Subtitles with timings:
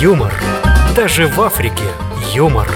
[0.00, 0.32] юмор.
[0.96, 1.84] Даже в Африке
[2.32, 2.66] юмор.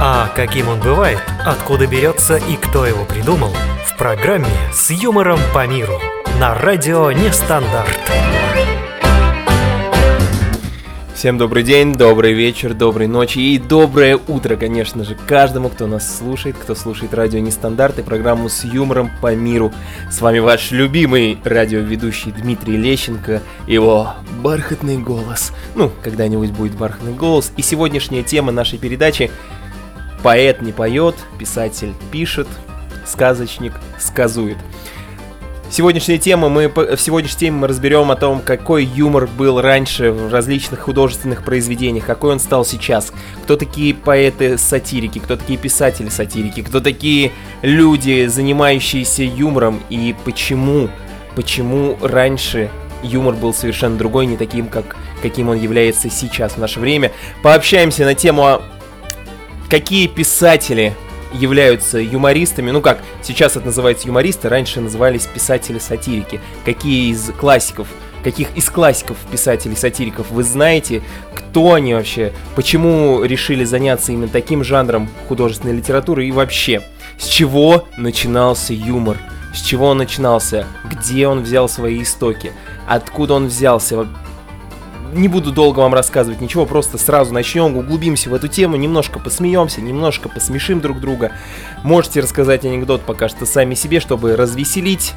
[0.00, 3.52] А каким он бывает, откуда берется и кто его придумал,
[3.84, 6.00] в программе «С юмором по миру»
[6.38, 7.98] на радио «Нестандарт».
[11.24, 16.18] Всем добрый день, добрый вечер, доброй ночи и доброе утро, конечно же, каждому, кто нас
[16.18, 19.72] слушает, кто слушает радио Нестандарт и программу с юмором по миру.
[20.10, 24.12] С вами ваш любимый радиоведущий Дмитрий Лещенко, его
[24.42, 25.54] бархатный голос.
[25.74, 27.52] Ну, когда-нибудь будет бархатный голос.
[27.56, 29.30] И сегодняшняя тема нашей передачи
[30.22, 32.48] «Поэт не поет, писатель пишет,
[33.06, 34.58] сказочник сказует».
[35.70, 40.32] Сегодняшняя тема мы, в сегодняшней теме мы разберем о том, какой юмор был раньше в
[40.32, 47.32] различных художественных произведениях, какой он стал сейчас, кто такие поэты-сатирики, кто такие писатели-сатирики, кто такие
[47.62, 50.90] люди, занимающиеся юмором, и почему,
[51.34, 52.70] почему раньше
[53.02, 57.10] юмор был совершенно другой, не таким, как, каким он является сейчас в наше время.
[57.42, 58.62] Пообщаемся на тему,
[59.68, 60.94] какие писатели
[61.34, 66.40] являются юмористами, ну как, сейчас это называется юмористы, раньше назывались писатели-сатирики.
[66.64, 67.88] Какие из классиков,
[68.22, 71.02] каких из классиков писателей-сатириков вы знаете,
[71.34, 76.26] кто они вообще, почему решили заняться именно таким жанром художественной литературы?
[76.26, 76.82] И вообще,
[77.18, 79.18] с чего начинался юмор,
[79.54, 82.52] с чего он начинался, где он взял свои истоки,
[82.86, 84.08] откуда он взялся,
[85.14, 89.80] не буду долго вам рассказывать ничего, просто сразу начнем, углубимся в эту тему, немножко посмеемся,
[89.80, 91.32] немножко посмешим друг друга.
[91.82, 95.12] Можете рассказать анекдот пока что сами себе, чтобы развеселить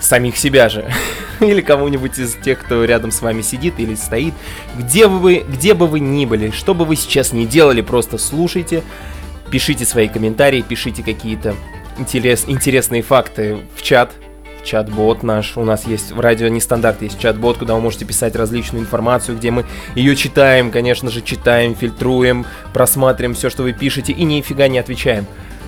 [0.00, 0.90] самих себя же.
[1.40, 4.34] или кому-нибудь из тех, кто рядом с вами сидит или стоит.
[4.76, 8.18] Где бы вы, где бы вы ни были, что бы вы сейчас ни делали, просто
[8.18, 8.82] слушайте,
[9.50, 11.54] пишите свои комментарии, пишите какие-то
[11.98, 14.12] интерес, интересные факты в чат,
[14.64, 15.56] чат-бот наш.
[15.56, 19.50] У нас есть в радио нестандарт, есть чат-бот, куда вы можете писать различную информацию, где
[19.50, 24.78] мы ее читаем, конечно же, читаем, фильтруем, просматриваем все, что вы пишете, и нифига не
[24.78, 25.26] отвечаем.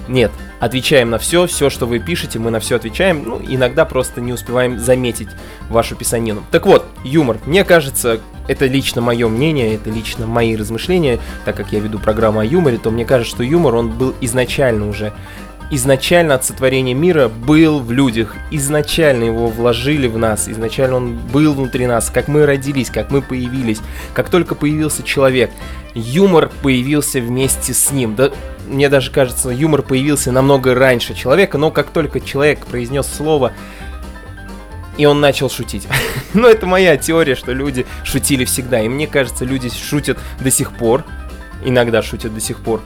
[0.08, 4.20] Нет, отвечаем на все, все, что вы пишете, мы на все отвечаем, ну, иногда просто
[4.20, 5.28] не успеваем заметить
[5.68, 6.42] вашу писанину.
[6.50, 7.38] Так вот, юмор.
[7.46, 12.40] Мне кажется, это лично мое мнение, это лично мои размышления, так как я веду программу
[12.40, 15.12] о юморе, то мне кажется, что юмор, он был изначально уже
[15.70, 21.54] изначально от сотворения мира был в людях, изначально его вложили в нас, изначально он был
[21.54, 23.80] внутри нас, как мы родились, как мы появились,
[24.14, 25.50] как только появился человек,
[25.94, 28.14] юмор появился вместе с ним.
[28.14, 28.30] Да,
[28.66, 33.52] мне даже кажется, юмор появился намного раньше человека, но как только человек произнес слово,
[34.96, 35.88] и он начал шутить.
[36.34, 38.80] Но это моя теория, что люди шутили всегда.
[38.80, 41.04] И мне кажется, люди шутят до сих пор.
[41.64, 42.82] Иногда шутят до сих пор.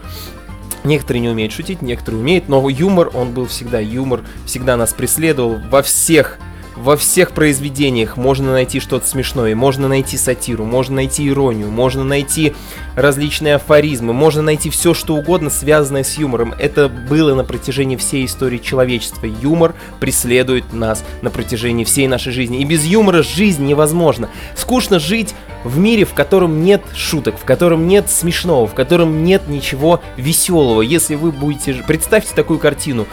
[0.85, 5.59] Некоторые не умеют шутить, некоторые умеют, но юмор, он был всегда юмор, всегда нас преследовал
[5.71, 6.39] во всех
[6.77, 12.55] во всех произведениях можно найти что-то смешное, можно найти сатиру, можно найти иронию, можно найти
[12.95, 16.55] различные афоризмы, можно найти все, что угодно, связанное с юмором.
[16.59, 19.27] Это было на протяжении всей истории человечества.
[19.27, 22.61] Юмор преследует нас на протяжении всей нашей жизни.
[22.61, 24.29] И без юмора жизнь невозможна.
[24.55, 29.49] Скучно жить в мире, в котором нет шуток, в котором нет смешного, в котором нет
[29.49, 30.83] ничего веселого.
[30.83, 31.75] Если вы будете...
[31.87, 33.07] Представьте такую картину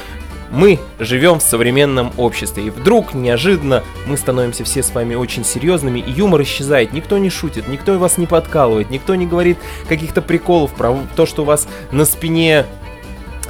[0.53, 5.99] мы живем в современном обществе, и вдруг, неожиданно, мы становимся все с вами очень серьезными,
[5.99, 9.57] и юмор исчезает, никто не шутит, никто вас не подкалывает, никто не говорит
[9.89, 12.65] каких-то приколов про то, что у вас на спине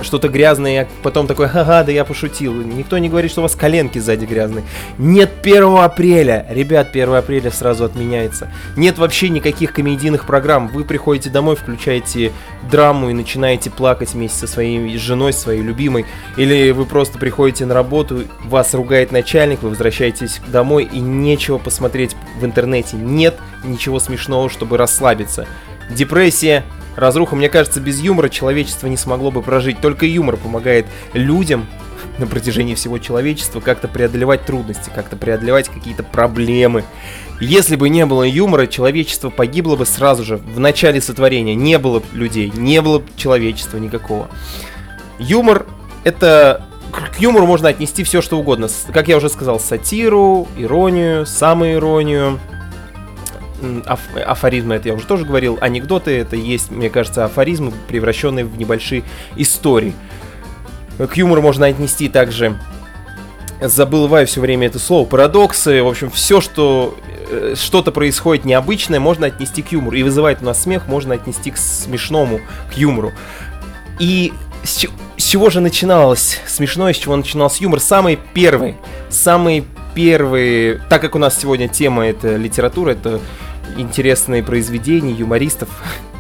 [0.01, 2.53] что-то грязное, я потом такой, ага, да я пошутил.
[2.53, 4.65] Никто не говорит, что у вас коленки сзади грязные.
[4.97, 6.45] Нет 1 апреля.
[6.49, 8.51] Ребят, 1 апреля сразу отменяется.
[8.75, 10.67] Нет вообще никаких комедийных программ.
[10.67, 12.31] Вы приходите домой, включаете
[12.71, 16.05] драму и начинаете плакать вместе со своей женой, своей любимой.
[16.37, 22.15] Или вы просто приходите на работу, вас ругает начальник, вы возвращаетесь домой и нечего посмотреть
[22.39, 22.97] в интернете.
[22.97, 25.47] Нет ничего смешного, чтобы расслабиться.
[25.89, 26.63] Депрессия,
[26.95, 27.35] разруха.
[27.35, 29.79] Мне кажется, без юмора человечество не смогло бы прожить.
[29.81, 31.67] Только юмор помогает людям
[32.17, 36.83] на протяжении всего человечества как-то преодолевать трудности, как-то преодолевать какие-то проблемы.
[37.39, 41.55] Если бы не было юмора, человечество погибло бы сразу же, в начале сотворения.
[41.55, 44.29] Не было людей, не было человечества никакого.
[45.19, 45.65] Юмор—
[46.03, 48.67] это к юмору можно отнести все, что угодно.
[48.93, 52.39] Как я уже сказал, сатиру, иронию, самоиронию,
[53.85, 58.57] аф афоризмы, это я уже тоже говорил, анекдоты, это есть, мне кажется, афоризмы, превращенные в
[58.57, 59.03] небольшие
[59.35, 59.93] истории.
[60.97, 62.57] К юмору можно отнести также,
[63.61, 66.97] забываю все время это слово, парадоксы, в общем, все, что
[67.29, 69.95] э, что-то происходит необычное, можно отнести к юмору.
[69.95, 73.11] И вызывает у нас смех, можно отнести к смешному, к юмору.
[73.99, 74.33] И
[74.63, 74.85] с,
[75.17, 77.79] с чего же начиналось смешное, с чего начинался юмор?
[77.79, 78.75] Самый первый,
[79.09, 83.19] самый первый, так как у нас сегодня тема это литература, это
[83.77, 85.69] интересные произведения юмористов,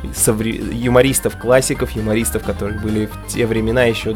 [0.03, 4.15] юмористов, классиков, юмористов, которые были в те времена еще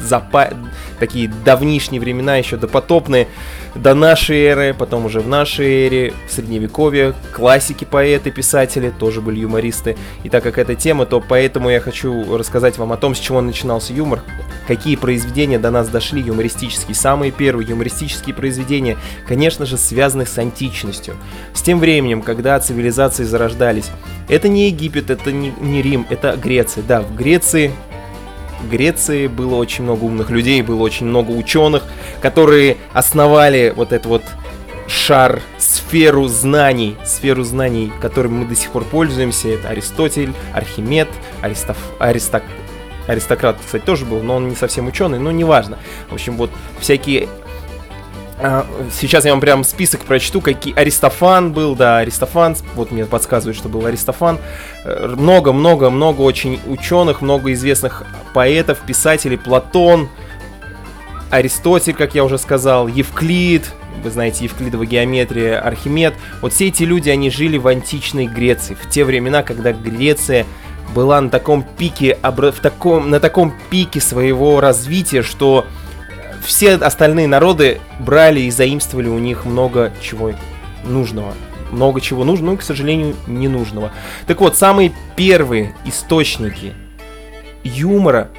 [0.00, 0.50] запа...
[0.98, 3.28] такие давнишние времена, еще допотопные,
[3.74, 9.40] до нашей эры, потом уже в нашей эре, в средневековье, классики, поэты, писатели тоже были
[9.40, 9.96] юмористы.
[10.24, 13.40] И так как эта тема, то поэтому я хочу рассказать вам о том, с чего
[13.40, 14.20] начинался юмор,
[14.66, 16.94] какие произведения до нас дошли юмористические.
[16.94, 18.96] Самые первые юмористические произведения,
[19.26, 21.16] конечно же, связаны с античностью,
[21.54, 23.90] с тем временем, когда цивилизации зарождались.
[24.28, 26.82] Это не Египет, это не, не Рим, это Греция.
[26.82, 27.72] Да, в Греции
[28.60, 31.84] в Греции было очень много умных людей, было очень много ученых,
[32.20, 34.22] которые основали вот этот вот
[34.88, 39.48] шар, сферу знаний, сферу знаний, которым мы до сих пор пользуемся.
[39.48, 41.08] Это Аристотель, Архимед,
[41.40, 41.76] Аристоф...
[41.98, 42.42] Аристок...
[43.06, 45.78] Аристократ, кстати, тоже был, но он не совсем ученый, но неважно.
[46.10, 46.50] В общем, вот
[46.80, 47.28] всякие
[48.92, 53.68] Сейчас я вам прям список прочту, какие Аристофан был, да, Аристофан, вот мне подсказывают, что
[53.68, 54.38] был Аристофан.
[54.84, 58.04] Много-много-много очень ученых, много известных
[58.34, 60.08] поэтов, писателей, Платон,
[61.30, 63.72] Аристотель, как я уже сказал, Евклид,
[64.04, 66.14] вы знаете, Евклидова геометрия, Архимед.
[66.40, 70.46] Вот все эти люди, они жили в античной Греции, в те времена, когда Греция
[70.94, 75.66] была на таком пике, в таком, на таком пике своего развития, что
[76.44, 80.32] все остальные народы брали и заимствовали у них много чего
[80.84, 81.34] нужного.
[81.70, 83.92] Много чего нужного, но, к сожалению, ненужного.
[84.26, 86.72] Так вот, самые первые источники
[87.62, 88.30] юмора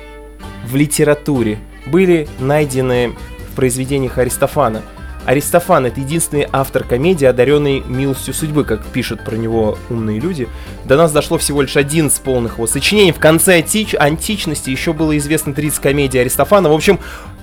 [0.65, 3.13] в литературе были найдены
[3.51, 4.81] в произведениях Аристофана–
[5.29, 10.47] Аристофан— это единственный автор комедии, одаренный милостью судьбы, как пишут про него умные люди.
[10.85, 13.11] До нас дошло всего лишь один из полных его сочинений.
[13.11, 13.93] В конце антич...
[13.93, 16.69] античности еще было известно 30 комедий Аристофана.
[16.69, 16.99] В общем,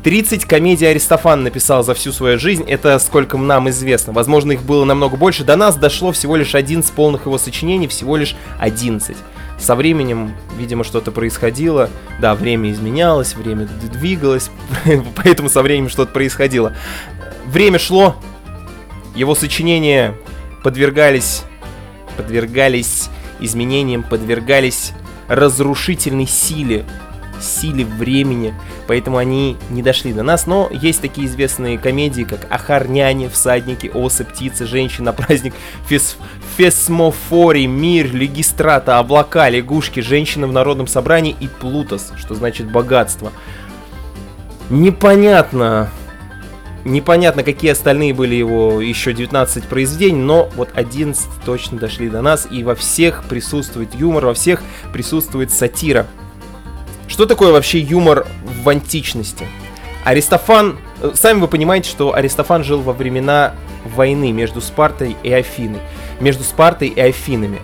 [0.06, 4.12] 30 комедий Аристофан написал за всю свою жизнь, это сколько нам известно.
[4.12, 5.42] Возможно, их было намного больше.
[5.42, 9.16] До нас дошло всего лишь один из полных его сочинений, всего лишь 11.
[9.58, 11.90] Со временем, видимо, что-то происходило.
[12.20, 14.52] Да, время изменялось, время двигалось,
[15.16, 16.72] поэтому со временем что-то происходило
[17.46, 18.14] время шло,
[19.16, 20.14] его сочинения
[20.62, 21.42] подвергались,
[22.16, 23.08] подвергались
[23.40, 24.92] изменениям, подвергались
[25.26, 26.84] разрушительной силе,
[27.40, 28.54] силе времени,
[28.86, 30.46] поэтому они не дошли до нас.
[30.46, 35.54] Но есть такие известные комедии, как «Ахар няни», «Всадники», «Осы», «Птицы», «Женщина», «Праздник»,
[35.88, 36.16] «Фес...
[36.56, 43.32] «Фесмофорий», «Мир», «Легистрата», «Облака», «Лягушки», «Женщина в народном собрании» и «Плутос», что значит «богатство».
[44.68, 45.90] Непонятно,
[46.86, 52.46] Непонятно, какие остальные были его еще 19 произведений, но вот 11 точно дошли до нас,
[52.48, 54.62] и во всех присутствует юмор, во всех
[54.92, 56.06] присутствует сатира.
[57.08, 58.26] Что такое вообще юмор
[58.62, 59.46] в античности?
[60.04, 63.54] Аристофан, э, сами вы понимаете, что Аристофан жил во времена
[63.84, 65.80] войны между Спартой и Афиной.
[66.20, 67.60] Между Спартой и Афинами.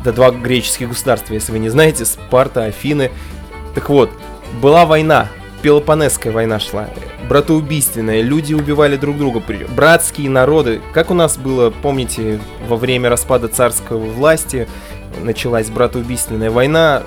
[0.00, 3.10] Это два греческих государства, если вы не знаете, Спарта, Афины.
[3.74, 4.10] Так вот,
[4.60, 5.28] была война,
[5.62, 6.88] Пелопонесская война шла,
[7.28, 10.80] братоубийственная, люди убивали друг друга, братские народы.
[10.94, 14.66] Как у нас было, помните, во время распада царской власти
[15.22, 17.02] началась братоубийственная война,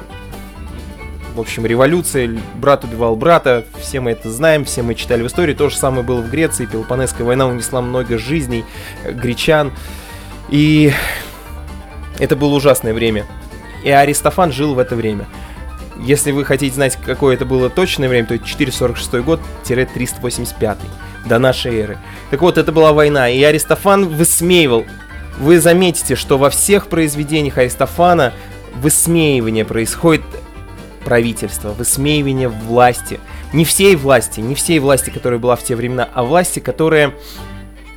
[1.34, 5.54] в общем, революция, брат убивал брата, все мы это знаем, все мы читали в истории.
[5.54, 8.66] То же самое было в Греции, Пелопонесская война унесла много жизней
[9.04, 9.72] э, гречан.
[10.50, 10.94] И
[12.20, 13.26] это было ужасное время.
[13.84, 15.26] И Аристофан жил в это время.
[16.00, 20.78] Если вы хотите знать, какое это было точное время, то это 446 год-385
[21.26, 21.98] до нашей эры.
[22.30, 24.86] Так вот, это была война, и Аристофан высмеивал.
[25.40, 28.34] Вы заметите, что во всех произведениях Аристофана
[28.76, 30.24] высмеивание происходит
[31.04, 33.20] правительства, высмеивание власти.
[33.54, 37.14] Не всей власти, не всей власти, которая была в те времена, а власти, которая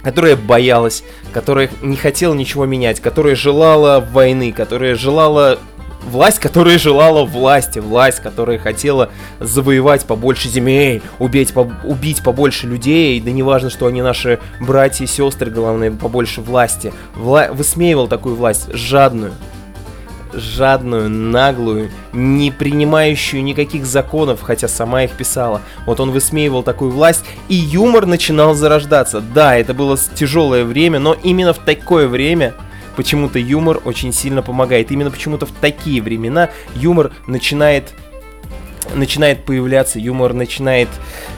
[0.02, 5.58] которая боялась, которая не хотела ничего менять, которая желала войны, которая желала
[6.06, 9.10] власть, которая желала власти, власть, которая хотела
[9.40, 15.04] завоевать побольше земель, убить, по, убить побольше людей, да не важно, что они наши братья
[15.04, 16.92] и сестры, главное, побольше власти.
[17.14, 17.48] Вла...
[17.52, 19.32] Высмеивал такую власть, жадную,
[20.36, 25.62] жадную, наглую, не принимающую никаких законов, хотя сама их писала.
[25.86, 29.20] Вот он высмеивал такую власть, и юмор начинал зарождаться.
[29.20, 32.54] Да, это было тяжелое время, но именно в такое время
[32.96, 34.90] почему-то юмор очень сильно помогает.
[34.90, 37.94] Именно почему-то в такие времена юмор начинает
[38.94, 40.88] начинает появляться, юмор начинает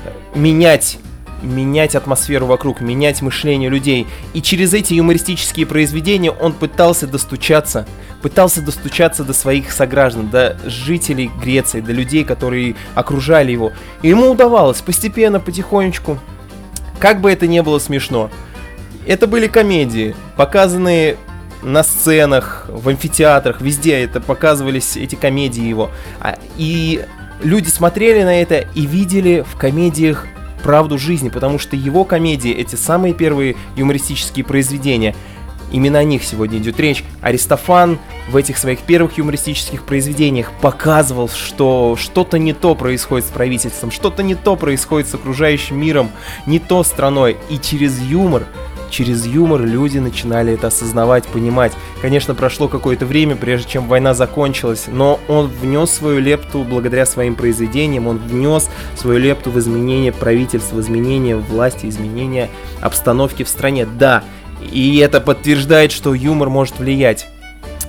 [0.04, 0.98] э, менять
[1.42, 4.06] менять атмосферу вокруг, менять мышление людей.
[4.34, 7.86] И через эти юмористические произведения он пытался достучаться,
[8.22, 13.72] пытался достучаться до своих сограждан, до жителей Греции, до людей, которые окружали его.
[14.02, 16.18] И ему удавалось постепенно, потихонечку.
[16.98, 18.30] Как бы это ни было смешно.
[19.06, 21.16] Это были комедии, показанные
[21.62, 25.90] на сценах, в амфитеатрах, везде это показывались эти комедии его.
[26.20, 27.04] А, и
[27.42, 30.26] люди смотрели на это и видели в комедиях
[30.58, 35.14] правду жизни, потому что его комедии, эти самые первые юмористические произведения,
[35.72, 37.04] именно о них сегодня идет речь.
[37.20, 37.98] Аристофан
[38.30, 44.22] в этих своих первых юмористических произведениях показывал, что что-то не то происходит с правительством, что-то
[44.22, 46.10] не то происходит с окружающим миром,
[46.46, 47.36] не то страной.
[47.50, 48.46] И через юмор
[48.90, 51.72] через юмор люди начинали это осознавать, понимать.
[52.00, 57.34] Конечно, прошло какое-то время, прежде чем война закончилась, но он внес свою лепту благодаря своим
[57.34, 62.48] произведениям, он внес свою лепту в изменение правительства, в изменение власти, изменение
[62.80, 63.86] обстановки в стране.
[63.86, 64.24] Да,
[64.60, 67.28] и это подтверждает, что юмор может влиять.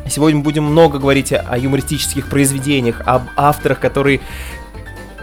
[0.10, 4.22] Сегодня мы будем много говорить о юмористических произведениях, об авторах, которые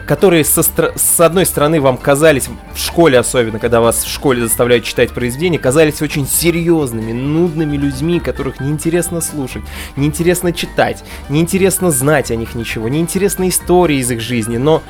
[0.07, 4.85] которые со, с одной стороны вам казались, в школе особенно, когда вас в школе заставляют
[4.85, 9.65] читать произведения, казались очень серьезными, нудными людьми, которых неинтересно слушать,
[9.97, 14.83] неинтересно читать, неинтересно знать о них ничего, неинтересна история из их жизни, но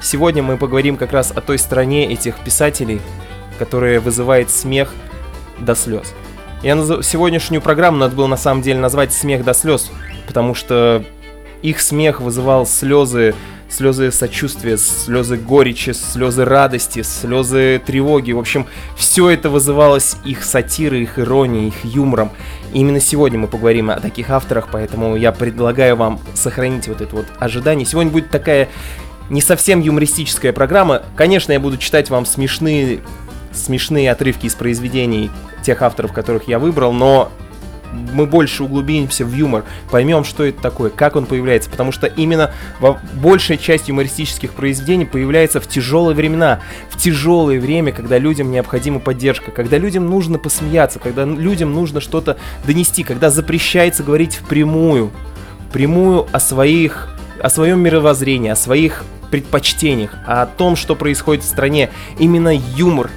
[0.00, 3.00] сегодня мы поговорим как раз о той стороне этих писателей,
[3.58, 4.94] которая вызывает смех
[5.58, 6.14] до слез.
[6.62, 7.06] Я наз...
[7.06, 9.90] сегодняшнюю программу надо было на самом деле назвать «Смех до слез»,
[10.26, 11.04] потому что
[11.62, 13.34] их смех вызывал слезы
[13.70, 18.32] слезы сочувствия, слезы горечи, слезы радости, слезы тревоги.
[18.32, 22.30] В общем, все это вызывалось их сатирой, их иронией, их юмором.
[22.72, 27.14] И именно сегодня мы поговорим о таких авторах, поэтому я предлагаю вам сохранить вот это
[27.16, 27.86] вот ожидание.
[27.86, 28.68] Сегодня будет такая
[29.30, 31.02] не совсем юмористическая программа.
[31.16, 33.00] Конечно, я буду читать вам смешные
[33.52, 35.30] смешные отрывки из произведений
[35.64, 37.32] тех авторов, которых я выбрал, но
[37.92, 42.52] мы больше углубимся в юмор, поймем, что это такое, как он появляется, потому что именно
[43.14, 49.50] большая часть юмористических произведений появляется в тяжелые времена, в тяжелое время, когда людям необходима поддержка,
[49.50, 55.10] когда людям нужно посмеяться, когда людям нужно что-то донести, когда запрещается говорить впрямую,
[55.68, 57.08] впрямую о своих,
[57.40, 61.90] о своем мировоззрении, о своих предпочтениях, о том, что происходит в стране.
[62.18, 63.10] Именно юмор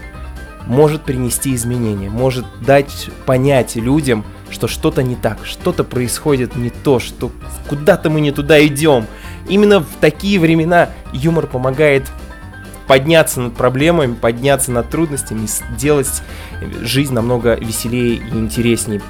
[0.68, 7.00] может принести изменения, может дать понять людям, что что-то не так, что-то происходит не то,
[7.00, 7.32] что
[7.68, 9.08] куда-то мы не туда идем.
[9.50, 12.04] Именно в такие времена юмор помогает
[12.88, 16.22] подняться над проблемами, подняться над трудностями, сделать
[16.82, 19.02] жизнь намного веселее и интереснее.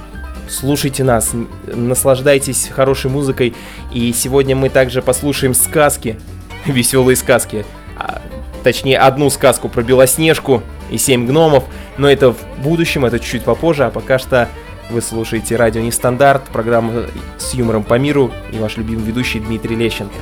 [0.48, 1.32] Слушайте нас,
[1.66, 3.54] наслаждайтесь хорошей музыкой.
[3.92, 6.20] И сегодня мы также послушаем сказки,
[6.66, 7.66] веселые сказки.
[7.98, 8.22] А,
[8.64, 11.64] точнее, одну сказку про Белоснежку и семь гномов.
[11.98, 14.50] Но это в будущем, это чуть-чуть попозже, а пока что
[14.94, 17.08] вы слушаете радио Нестандарт, программа
[17.40, 20.14] с юмором по миру и ваш любимый ведущий Дмитрий Лещенко.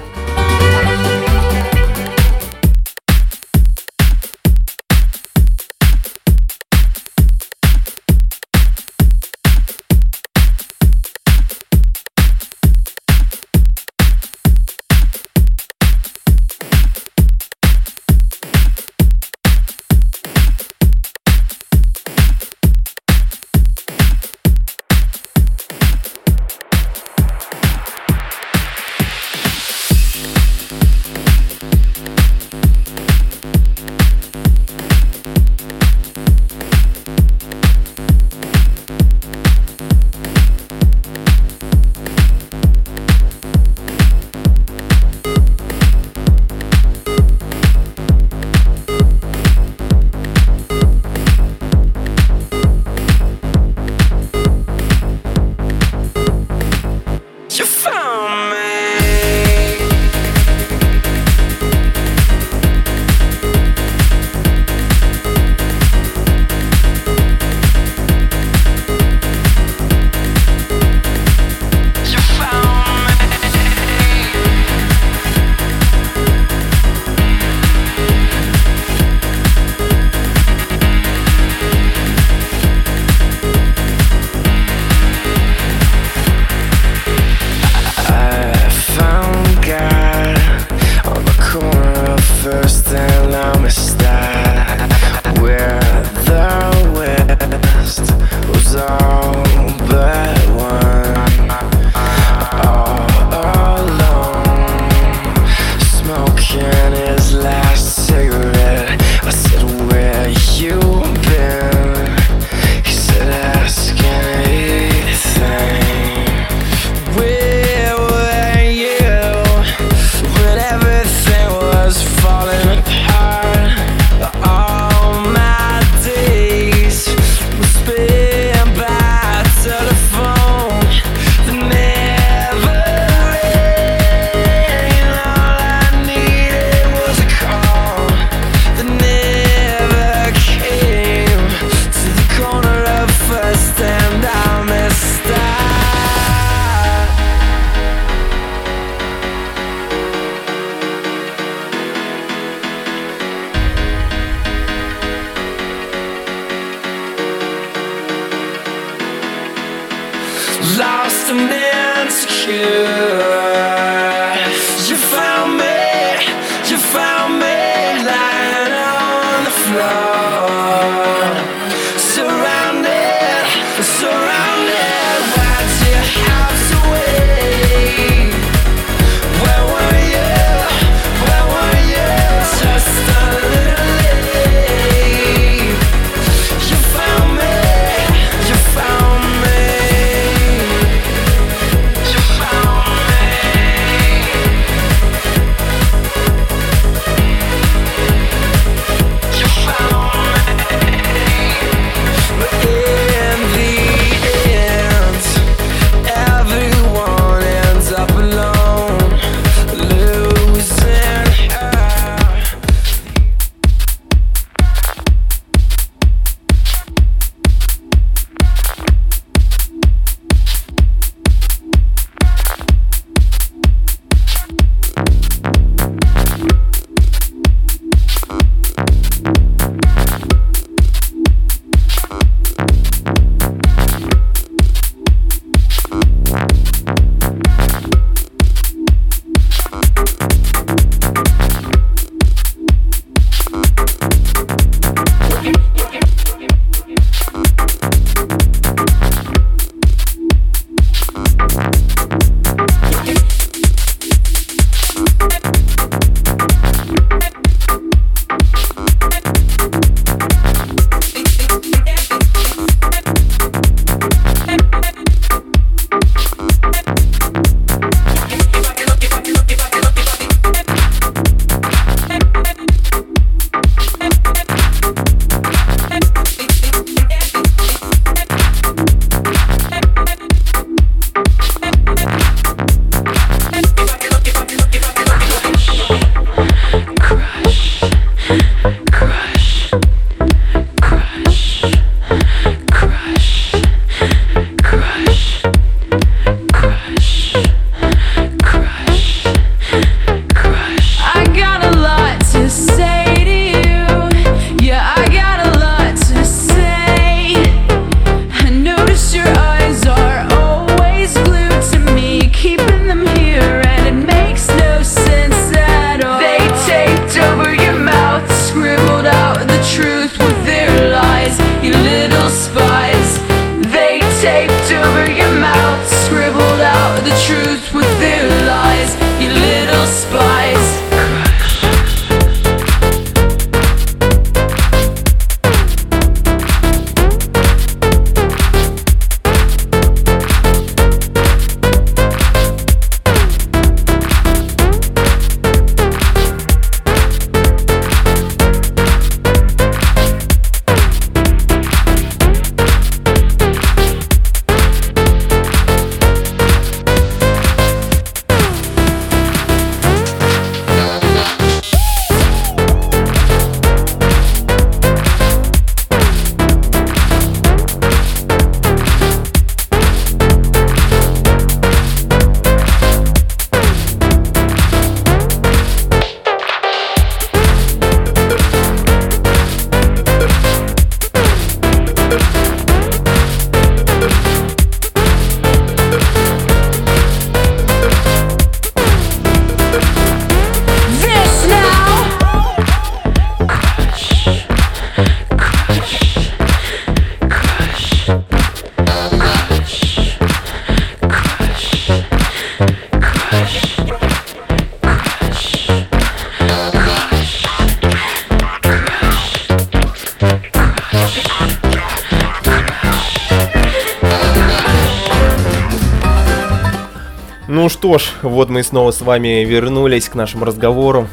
[418.32, 421.08] Вот мы снова с вами вернулись к нашему разговору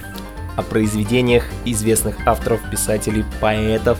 [0.56, 3.98] о произведениях известных авторов, писателей, поэтов,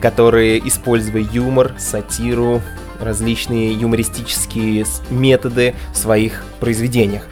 [0.00, 2.62] которые, используя юмор, сатиру,
[3.00, 7.24] различные юмористические методы в своих произведениях.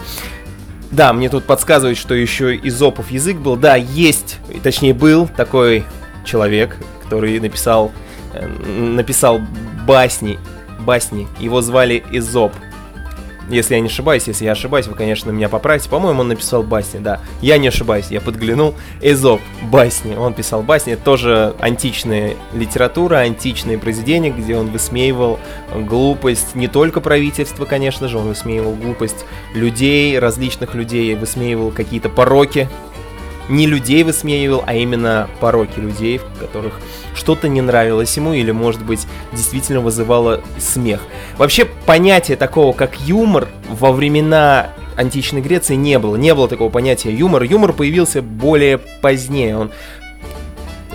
[0.90, 3.56] Да, мне тут подсказывают, что еще изопов язык был.
[3.56, 5.84] Да, есть, точнее был такой
[6.24, 7.92] человек, который написал,
[8.34, 9.40] э, написал
[9.86, 10.38] басни,
[10.80, 11.28] басни.
[11.38, 12.52] Его звали Изоп.
[13.52, 15.90] Если я не ошибаюсь, если я ошибаюсь, вы, конечно, меня поправите.
[15.90, 17.20] По-моему, он написал басни, да.
[17.42, 18.74] Я не ошибаюсь, я подглянул.
[19.02, 20.16] Эзоп, басни.
[20.16, 20.94] Он писал басни.
[20.94, 25.38] Тоже античная литература, античные произведения, где он высмеивал
[25.74, 32.70] глупость не только правительства, конечно же, он высмеивал глупость людей, различных людей, высмеивал какие-то пороки
[33.52, 36.80] не людей высмеивал, а именно пороки людей, в которых
[37.14, 41.00] что-то не нравилось ему или, может быть, действительно вызывало смех.
[41.36, 46.16] Вообще, понятия такого, как юмор, во времена античной Греции не было.
[46.16, 47.42] Не было такого понятия юмор.
[47.42, 49.56] Юмор появился более позднее.
[49.56, 49.70] Он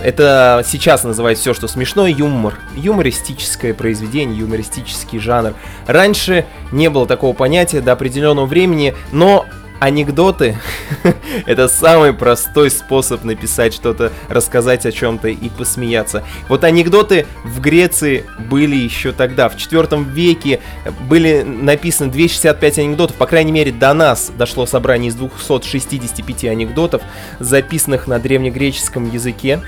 [0.02, 2.54] это сейчас называют все, что смешно, юмор.
[2.76, 5.54] Юмористическое произведение, юмористический жанр.
[5.86, 9.44] Раньше не было такого понятия до определенного времени, но
[9.80, 10.56] Анекдоты—
[11.46, 16.24] это самый простой способ написать что-то, рассказать о чем-то и посмеяться.
[16.48, 20.60] Вот анекдоты в Греции были еще тогда, в IV веке
[21.08, 27.02] были написаны 265 анекдотов, по крайней мере до нас дошло собрание из 265 анекдотов,
[27.38, 29.60] записанных на древнегреческом языке.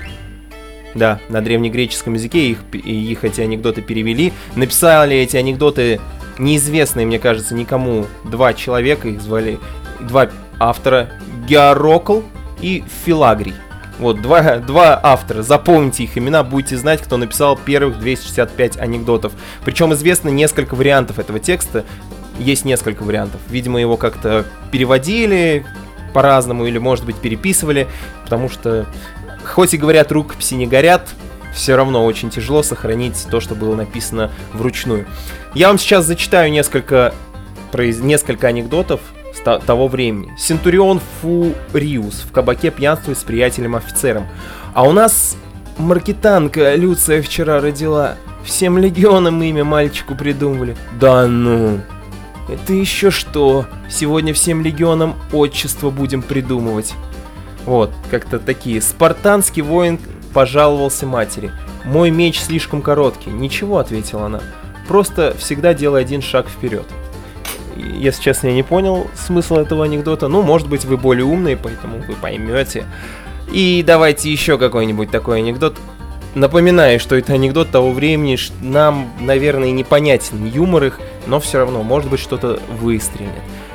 [0.93, 4.33] Да, на древнегреческом языке их, их эти анекдоты перевели.
[4.55, 6.01] Написали эти анекдоты
[6.37, 9.57] неизвестные, мне кажется, никому два человека, их звали
[10.07, 11.09] два автора,
[11.47, 12.21] Георокл
[12.61, 13.53] и Филагрий.
[13.99, 19.31] Вот, два, два автора, запомните их имена, будете знать, кто написал первых 265 анекдотов.
[19.63, 21.85] Причем известно несколько вариантов этого текста,
[22.39, 23.39] есть несколько вариантов.
[23.49, 25.65] Видимо, его как-то переводили
[26.13, 27.87] по-разному или, может быть, переписывали,
[28.23, 28.87] потому что,
[29.45, 31.09] хоть и говорят, рукописи не горят,
[31.53, 35.05] все равно очень тяжело сохранить то, что было написано вручную.
[35.53, 37.13] Я вам сейчас зачитаю несколько,
[37.73, 39.01] несколько анекдотов,
[39.43, 40.33] того времени.
[40.37, 44.27] Сентурион Фуриус в кабаке пьянствует с приятелем-офицером.
[44.73, 45.35] А у нас
[45.77, 48.15] маркетанка Люция вчера родила.
[48.43, 50.75] Всем легионам имя мальчику придумали.
[50.99, 51.79] Да ну.
[52.49, 53.65] Это еще что?
[53.89, 56.93] Сегодня всем легионам отчество будем придумывать.
[57.65, 58.81] Вот, как-то такие.
[58.81, 59.99] Спартанский воин
[60.33, 61.51] пожаловался матери.
[61.85, 63.29] Мой меч слишком короткий.
[63.29, 64.41] Ничего, ответила она.
[64.87, 66.85] Просто всегда делай один шаг вперед
[67.75, 70.27] если честно, я не понял смысл этого анекдота.
[70.27, 72.85] Ну, может быть, вы более умные, поэтому вы поймете.
[73.51, 75.77] И давайте еще какой-нибудь такой анекдот.
[76.33, 82.09] Напоминаю, что это анекдот того времени, нам, наверное, непонятен юмор их, но все равно, может
[82.09, 83.31] быть, что-то выстрелит.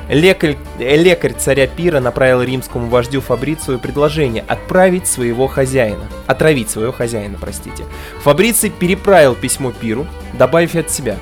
[0.09, 7.37] Лекарь, лекарь царя Пира направил римскому вождю Фабрицию предложение отправить своего хозяина, отравить своего хозяина,
[7.39, 7.83] простите.
[8.23, 11.17] Фабриций переправил письмо Пиру, добавив от себя.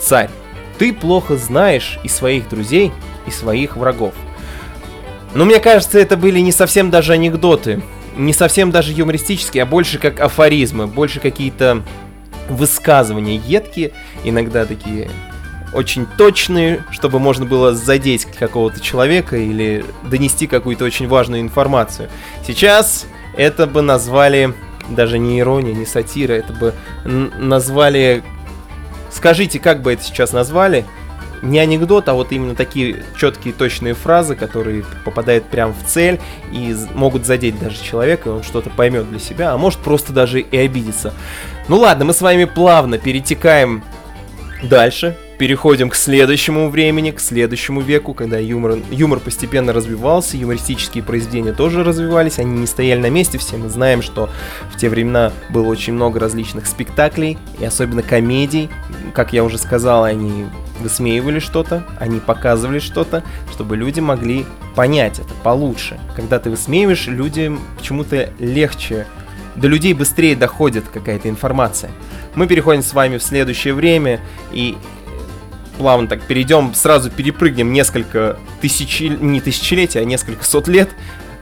[0.00, 0.30] Царь,
[0.78, 2.92] ты плохо знаешь и своих друзей,
[3.26, 4.14] и своих врагов.
[5.34, 7.82] Но мне кажется, это были не совсем даже анекдоты,
[8.16, 11.82] не совсем даже юмористические, а больше как афоризмы, больше какие-то
[12.48, 15.10] высказывания едкие, иногда такие
[15.72, 22.08] очень точные, чтобы можно было задеть какого-то человека или донести какую-то очень важную информацию.
[22.46, 23.06] Сейчас
[23.36, 24.54] это бы назвали
[24.88, 28.22] даже не ирония, не сатира, это бы назвали
[29.14, 30.84] Скажите, как бы это сейчас назвали?
[31.40, 36.74] Не анекдот, а вот именно такие четкие, точные фразы, которые попадают прямо в цель и
[36.94, 40.56] могут задеть даже человека, и он что-то поймет для себя, а может просто даже и
[40.56, 41.12] обидеться.
[41.68, 43.84] Ну ладно, мы с вами плавно перетекаем
[44.62, 51.52] дальше, переходим к следующему времени, к следующему веку, когда юмор, юмор постепенно развивался, юмористические произведения
[51.52, 54.30] тоже развивались, они не стояли на месте, все мы знаем, что
[54.72, 58.70] в те времена было очень много различных спектаклей, и особенно комедий,
[59.12, 60.46] как я уже сказал, они
[60.80, 66.00] высмеивали что-то, они показывали что-то, чтобы люди могли понять это получше.
[66.16, 69.06] Когда ты высмеиваешь, людям почему-то легче,
[69.56, 71.90] до людей быстрее доходит какая-то информация.
[72.34, 74.76] Мы переходим с вами в следующее время, и
[75.78, 80.90] плавно так перейдем, сразу перепрыгнем несколько тысяч, не тысячелетий, а несколько сот лет,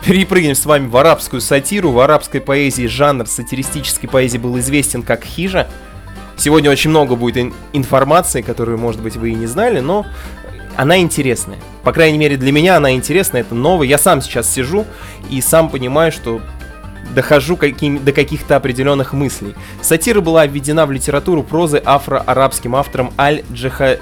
[0.05, 1.90] перепрыгнем с вами в арабскую сатиру.
[1.92, 5.68] В арабской поэзии жанр сатиристической поэзии был известен как хижа.
[6.37, 10.07] Сегодня очень много будет ин- информации, которую, может быть, вы и не знали, но
[10.77, 11.59] она интересная.
[11.83, 13.87] По крайней мере, для меня она интересная, это новое.
[13.87, 14.87] Я сам сейчас сижу
[15.31, 16.40] и сам понимаю, что
[17.14, 19.55] дохожу каким, до каких-то определенных мыслей.
[19.83, 23.99] Сатира была введена в литературу прозы афро-арабским автором Аль-Джаха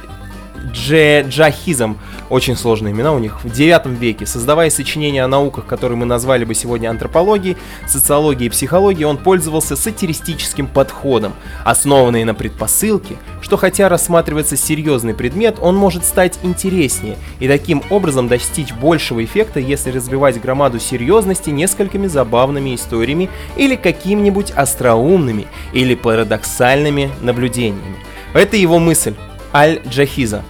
[0.64, 5.96] Дже Джахизм, очень сложные имена у них, в 9 веке, создавая сочинения о науках, которые
[5.96, 11.32] мы назвали бы сегодня антропологией, социологией и психологией, он пользовался сатиристическим подходом,
[11.64, 18.28] основанный на предпосылке, что хотя рассматривается серьезный предмет, он может стать интереснее и таким образом
[18.28, 27.10] достичь большего эффекта, если развивать громаду серьезности несколькими забавными историями или какими-нибудь остроумными или парадоксальными
[27.22, 27.96] наблюдениями.
[28.34, 29.14] Это его мысль.
[29.52, 30.42] Аль-Джахиза.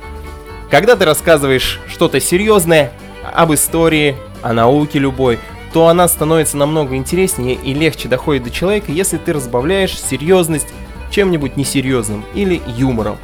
[0.70, 2.92] Когда ты рассказываешь что-то серьезное
[3.34, 5.38] об истории, о науке любой,
[5.72, 10.68] то она становится намного интереснее и легче доходит до человека, если ты разбавляешь серьезность
[11.10, 13.18] чем-нибудь несерьезным или юмором.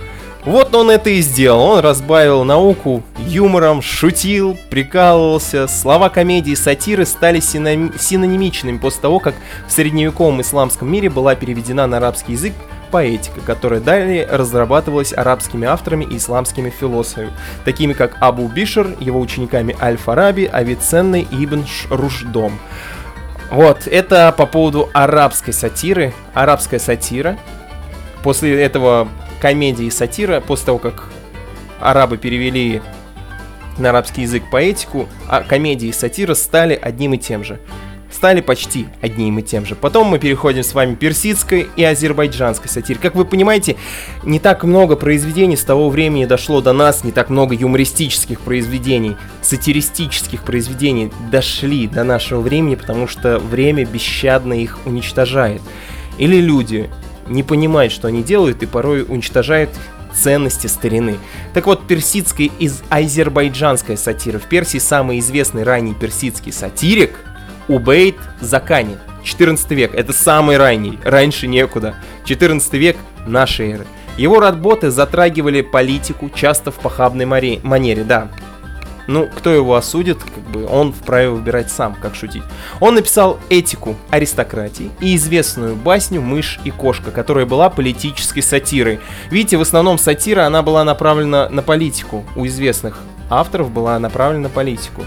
[0.46, 1.61] Вот он это и сделал.
[1.62, 5.66] Он разбавил науку юмором, шутил, прикалывался.
[5.66, 9.35] Слова комедии и сатиры стали синонимичными после того, как
[9.66, 12.52] в средневековом исламском мире была переведена на арабский язык
[12.92, 17.32] поэтика, которая далее разрабатывалась арабскими авторами и исламскими философами,
[17.64, 22.61] такими как Абу Бишр, его учениками Аль-Фараби, Авиценны и Ибн Рушдом.
[23.50, 26.14] Вот, это по поводу арабской сатиры.
[26.35, 27.37] Арабская сатира.
[28.22, 29.09] После этого
[29.40, 31.11] комедии и сатира, после того, как
[31.81, 32.81] арабы перевели
[33.79, 37.61] на арабский язык поэтику, а комедии и сатира стали одним и тем же.
[38.11, 39.75] Стали почти одним и тем же.
[39.75, 42.99] Потом мы переходим с вами персидской и азербайджанской сатиры.
[42.99, 43.77] Как вы понимаете,
[44.22, 49.16] не так много произведений с того времени дошло до нас, не так много юмористических произведений,
[49.42, 55.61] сатиристических произведений дошли до нашего времени, потому что время бесщадно их уничтожает.
[56.16, 56.88] Или люди
[57.29, 59.71] не понимают, что они делают, и порой уничтожают
[60.15, 61.19] ценности старины.
[61.55, 64.39] Так вот, персидская и азербайджанская сатира.
[64.39, 67.12] В Персии самый известный ранний персидский сатирик
[67.69, 68.97] Убейт Закани.
[69.25, 69.95] 14 век.
[69.95, 70.99] Это самый ранний.
[71.05, 71.97] Раньше некуда.
[72.25, 73.87] 14 век нашей эры.
[74.17, 78.29] Его работы затрагивали политику, часто в похабной манере, да.
[79.07, 82.42] Ну, кто его осудит, как бы он вправе выбирать сам, как шутить.
[82.81, 88.99] Он написал «Этику аристократии» и известную басню «Мышь и кошка», которая была политической сатирой.
[89.31, 92.25] Видите, в основном сатира, она была направлена на политику.
[92.35, 92.99] У известных
[93.31, 95.05] авторов была направлена на политику.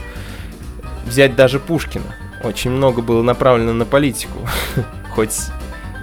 [1.06, 2.16] Взять даже Пушкина.
[2.44, 4.40] Очень много было направлено на политику.
[5.12, 5.36] Хоть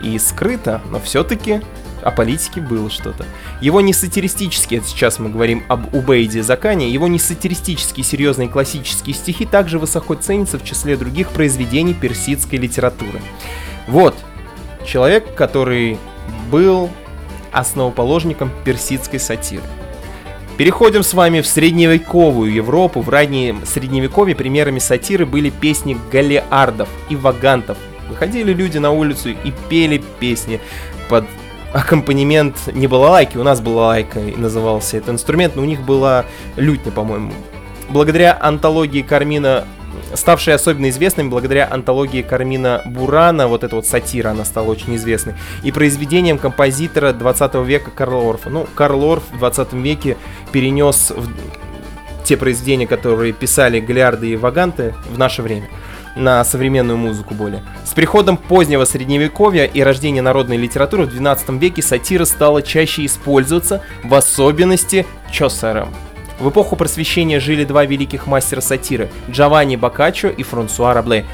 [0.02, 1.62] и скрыто, но все-таки
[2.06, 3.26] о политике было что-то.
[3.60, 9.12] Его не сатиристические, это сейчас мы говорим об Убейде Закане, его не сатиристические серьезные классические
[9.12, 13.20] стихи также высоко ценятся в числе других произведений персидской литературы.
[13.88, 14.14] Вот,
[14.86, 15.98] человек, который
[16.48, 16.90] был
[17.50, 19.64] основоположником персидской сатиры.
[20.56, 23.00] Переходим с вами в средневековую Европу.
[23.00, 27.76] В раннем средневековье примерами сатиры были песни галиардов и вагантов.
[28.08, 30.60] Выходили люди на улицу и пели песни
[31.08, 31.24] под
[31.76, 36.24] аккомпанемент не балалайки, у нас балалайка назывался этот инструмент, но у них была
[36.56, 37.32] лютня, по-моему.
[37.90, 39.64] Благодаря антологии Кармина,
[40.14, 45.34] ставшей особенно известной благодаря антологии Кармина Бурана, вот эта вот сатира, она стала очень известной,
[45.62, 48.48] и произведением композитора 20 века Карла Орфа.
[48.48, 50.16] Ну, Карл Орф в 20 веке
[50.52, 51.28] перенес в
[52.24, 55.68] те произведения, которые писали Галиарды и Ваганты в наше время–
[56.16, 57.62] на современную музыку более.
[57.84, 63.82] С приходом позднего средневековья и рождения народной литературы в 12 веке сатира стала чаще использоваться,
[64.02, 65.94] в особенности Чосером.
[66.38, 71.24] В эпоху просвещения жили два великих мастера сатиры– Джованни Боккаччо и Франсуа Рабле.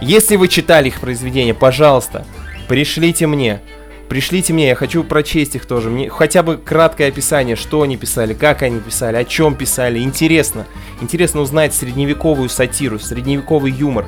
[0.00, 2.24] Если вы читали их произведения, пожалуйста,
[2.68, 3.60] пришлите мне.
[4.08, 5.90] Пришлите мне, я хочу прочесть их тоже.
[5.90, 9.98] Мне хотя бы краткое описание, что они писали, как они писали, о чем писали.
[9.98, 10.66] Интересно.
[11.02, 14.06] Интересно узнать средневековую сатиру, средневековый юмор.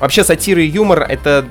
[0.00, 1.46] Вообще сатира и юмор это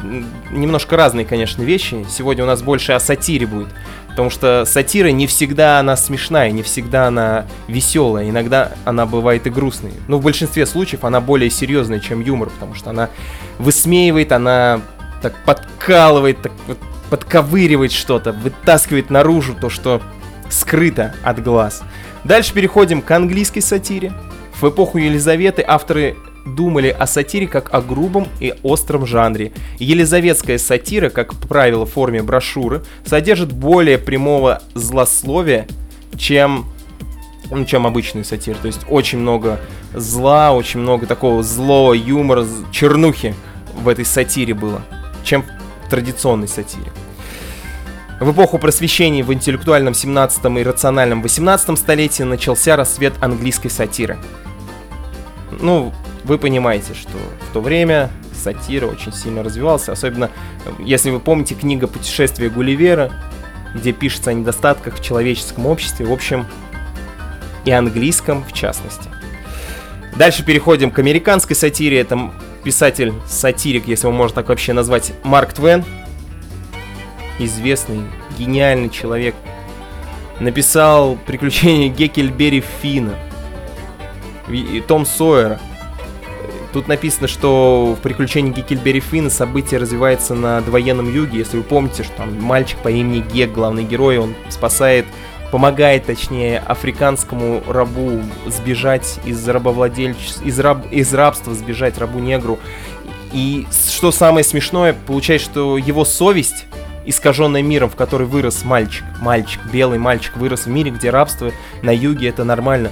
[0.51, 2.05] немножко разные, конечно, вещи.
[2.09, 3.69] Сегодня у нас больше о сатире будет.
[4.09, 9.49] Потому что сатира не всегда она смешная, не всегда она веселая, иногда она бывает и
[9.49, 9.91] грустной.
[10.07, 13.09] Но в большинстве случаев она более серьезная, чем юмор, потому что она
[13.59, 14.81] высмеивает, она
[15.21, 16.77] так подкалывает, так вот
[17.09, 20.01] подковыривает что-то, вытаскивает наружу то, что
[20.49, 21.83] скрыто от глаз.
[22.23, 24.13] Дальше переходим к английской сатире.
[24.59, 26.15] В эпоху Елизаветы авторы
[26.45, 29.51] думали о сатире как о грубом и остром жанре.
[29.79, 35.67] Елизаветская сатира, как правило, в форме брошюры, содержит более прямого злословия,
[36.17, 36.65] чем,
[37.51, 38.55] ну, чем обычный сатир.
[38.57, 39.59] То есть очень много
[39.93, 43.35] зла, очень много такого злого юмора, чернухи
[43.75, 44.81] в этой сатире было,
[45.23, 45.43] чем
[45.89, 46.91] традиционной сатире.
[48.19, 54.17] В эпоху просвещения в интеллектуальном 17 и рациональном 18 столетии начался рассвет английской сатиры.
[55.61, 57.17] Ну, вы понимаете, что
[57.49, 60.31] в то время сатира очень сильно развивалась, особенно
[60.79, 63.11] если вы помните книга «Путешествие Гулливера»,
[63.75, 66.47] где пишется о недостатках в человеческом обществе, в общем,
[67.65, 69.09] и английском в частности.
[70.15, 71.99] Дальше переходим к американской сатире.
[71.99, 72.31] Это
[72.67, 75.85] писатель-сатирик, если его можно так вообще назвать, Марк Твен.
[77.39, 78.01] Известный,
[78.37, 79.35] гениальный человек.
[80.41, 83.13] Написал «Приключения Геккельбери Фина»,
[84.85, 85.61] Том Сойера.
[86.73, 91.39] Тут написано, что в приключении Геккельбери Финна событие развивается на довоенном юге.
[91.39, 95.05] Если вы помните, что там мальчик по имени Гек, главный герой, он спасает
[95.51, 102.59] помогает, точнее, африканскому рабу сбежать из рабовладельчества, из, раб, из рабства сбежать рабу-негру.
[103.31, 106.65] И что самое смешное, получается, что его совесть
[107.05, 111.95] искаженная миром, в который вырос мальчик, мальчик, белый мальчик вырос в мире, где рабство на
[111.95, 112.91] юге это нормально.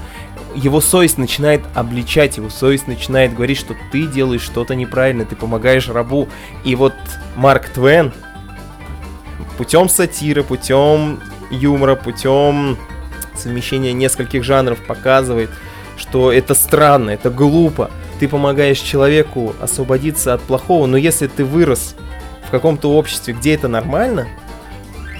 [0.55, 5.89] Его совесть начинает обличать, его совесть начинает говорить, что ты делаешь что-то неправильно, ты помогаешь
[5.89, 6.29] рабу.
[6.63, 6.93] И вот
[7.35, 8.13] Марк Твен
[9.57, 11.19] путем сатиры, путем
[11.51, 12.77] юмора, путем
[13.35, 15.49] совмещения нескольких жанров показывает,
[15.97, 17.91] что это странно, это глупо.
[18.19, 21.95] Ты помогаешь человеку освободиться от плохого, но если ты вырос
[22.47, 24.27] в каком-то обществе, где это нормально,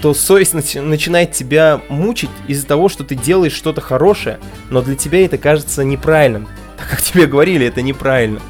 [0.00, 4.38] то совесть начи- начинает тебя мучить из-за того, что ты делаешь что-то хорошее,
[4.70, 6.48] но для тебя это кажется неправильным.
[6.76, 8.40] Так как тебе говорили, это неправильно.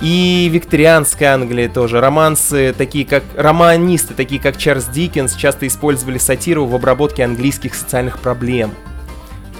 [0.00, 2.00] И викторианская Англия тоже.
[2.00, 3.22] Романсы, такие как...
[3.36, 8.72] Романисты, такие как Чарльз Диккенс, часто использовали сатиру в обработке английских социальных проблем.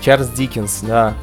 [0.01, 1.15] Чарльз Диккенс, да,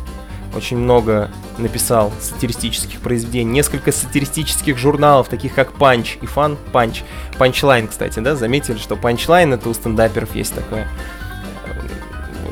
[0.56, 3.52] очень много написал сатиристических произведений.
[3.52, 7.04] Несколько сатиристических журналов, таких как Punch и Fun Punch.
[7.40, 10.88] Punchline, кстати, да, заметили, что Punchline это у стендаперов есть такое.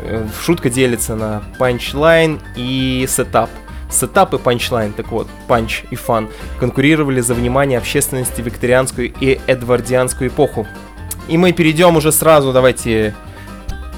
[0.04, 3.49] Э, шутка делится на Punchline и Setup.
[3.96, 6.30] Setup и punchline, так вот, Punch и Fun,
[6.60, 10.68] конкурировали за внимание общественности викторианскую и эдвардианскую эпоху.
[11.28, 13.16] И мы перейдем уже сразу, давайте,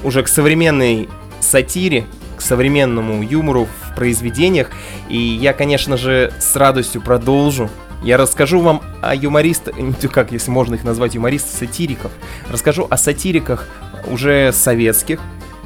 [0.04, 2.06] уже к современной сатире,
[2.38, 4.70] к современному юмору в произведениях.
[5.10, 7.70] И я, конечно же, с радостью продолжу.
[8.04, 9.76] Я расскажу вам о юмористах,
[10.12, 12.12] как если можно их назвать юмористов, сатириков.
[12.50, 13.68] Расскажу о сатириках
[14.06, 15.20] уже советских.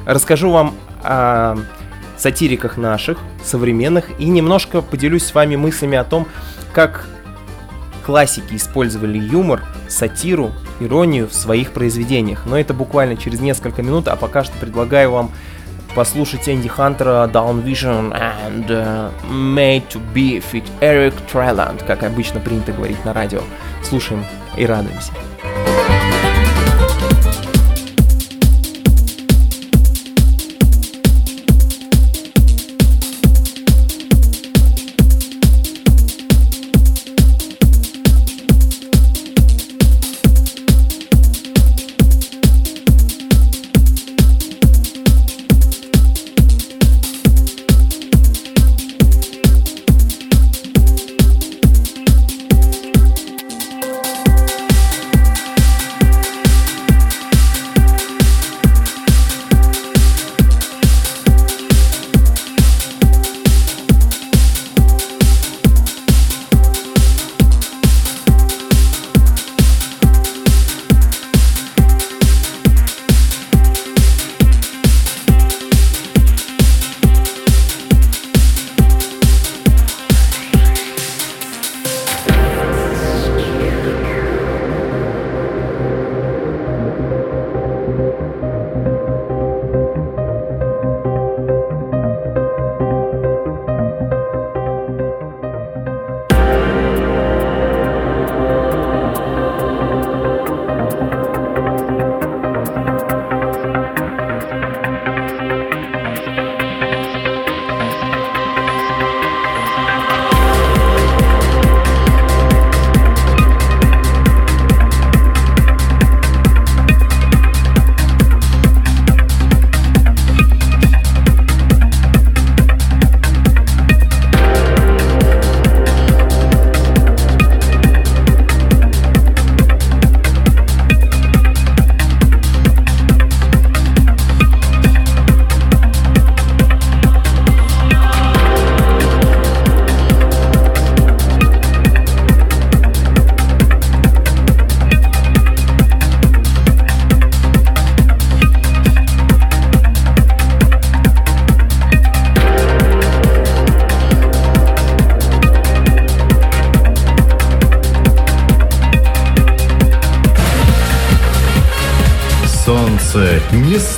[0.06, 1.56] Расскажу вам о
[2.22, 6.26] сатириках наших, современных, и немножко поделюсь с вами мыслями о том,
[6.72, 7.06] как
[8.04, 12.46] классики использовали юмор, сатиру, иронию в своих произведениях.
[12.46, 15.30] Но это буквально через несколько минут, а пока что предлагаю вам
[15.94, 22.40] послушать Энди Хантера Down Vision and uh, Made to Be Fit Eric Treland, как обычно
[22.40, 23.42] принято говорить на радио.
[23.82, 24.24] Слушаем
[24.56, 25.12] и радуемся.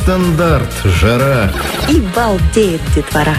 [0.04, 1.50] Нестандарт, жара.
[1.88, 3.34] И балдеет детвора.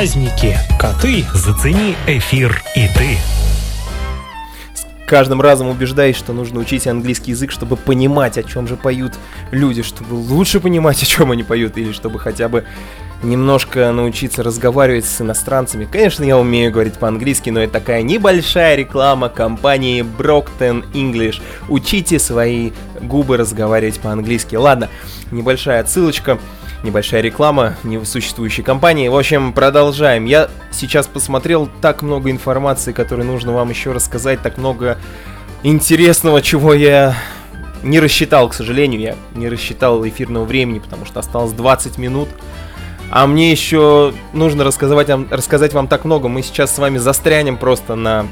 [0.00, 1.26] Праздники, коты.
[1.34, 3.18] Зацени эфир и ты.
[5.06, 9.12] каждым разом убеждаюсь, что нужно учить английский язык, чтобы понимать, о чем же поют
[9.50, 12.64] люди, чтобы лучше понимать, о чем они поют, или чтобы хотя бы
[13.22, 15.84] немножко научиться разговаривать с иностранцами.
[15.84, 21.42] Конечно, я умею говорить по-английски, но это такая небольшая реклама компании Brockton English.
[21.68, 22.70] Учите свои
[23.02, 24.56] губы разговаривать по-английски.
[24.56, 24.88] Ладно,
[25.30, 26.38] небольшая отсылочка
[26.82, 29.08] небольшая реклама несуществующей компании.
[29.08, 30.24] В общем, продолжаем.
[30.24, 34.98] Я сейчас посмотрел так много информации, которую нужно вам еще рассказать, так много
[35.62, 37.14] интересного, чего я
[37.82, 39.00] не рассчитал, к сожалению.
[39.00, 42.28] Я не рассчитал эфирного времени, потому что осталось 20 минут.
[43.10, 46.28] А мне еще нужно рассказать вам, рассказать вам так много.
[46.28, 48.26] Мы сейчас с вами застрянем просто на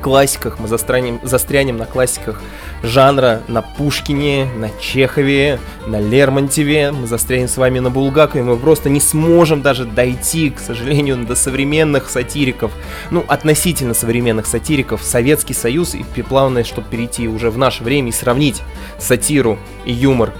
[0.00, 2.42] классиках, мы застрянем, застрянем на классиках
[2.82, 8.88] жанра, на Пушкине, на Чехове, на Лермонтьеве, мы застрянем с вами на Булгакове, мы просто
[8.88, 12.72] не сможем даже дойти, к сожалению, до современных сатириков,
[13.10, 18.12] ну, относительно современных сатириков, Советский Союз и плавное, чтобы перейти уже в наше время и
[18.12, 18.62] сравнить
[18.98, 20.32] сатиру и юмор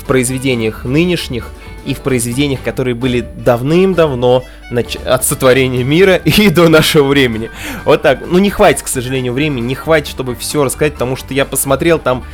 [0.00, 1.50] в произведениях нынешних
[1.84, 7.50] и в произведениях, которые были давным-давно нач- от сотворения мира и до нашего времени.
[7.84, 8.20] Вот так.
[8.26, 11.98] Ну, не хватит, к сожалению, времени, не хватит, чтобы все рассказать, потому что я посмотрел
[11.98, 12.24] там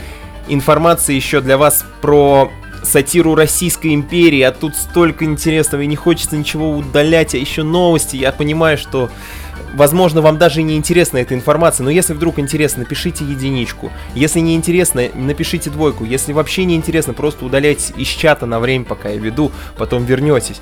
[0.49, 2.51] информации еще для вас про
[2.83, 8.17] сатиру Российской империи, а тут столько интересного, и не хочется ничего удалять, а еще новости.
[8.17, 9.11] Я понимаю, что
[9.75, 13.91] Возможно, вам даже не интересна эта информация, но если вдруг интересно, напишите единичку.
[14.15, 16.05] Если не интересно, напишите двойку.
[16.05, 20.61] Если вообще не интересно, просто удаляйте из чата на время, пока я веду, потом вернетесь.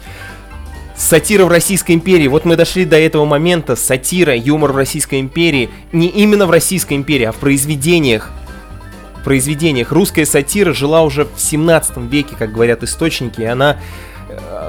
[0.96, 2.26] Сатира в Российской империи.
[2.26, 3.76] Вот мы дошли до этого момента.
[3.76, 5.70] Сатира, юмор в Российской империи.
[5.92, 8.32] Не именно в Российской империи, а в произведениях.
[9.20, 9.92] В произведениях.
[9.92, 13.76] Русская сатира жила уже в 17 веке, как говорят источники, и она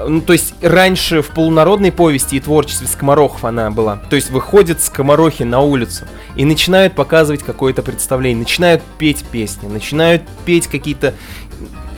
[0.08, 3.96] ну, то есть раньше в полународной повести и творчестве скоморохов она была.
[4.08, 6.06] То есть выходят скоморохи на улицу
[6.36, 11.14] и начинают показывать какое-то представление, начинают петь песни, начинают петь какие-то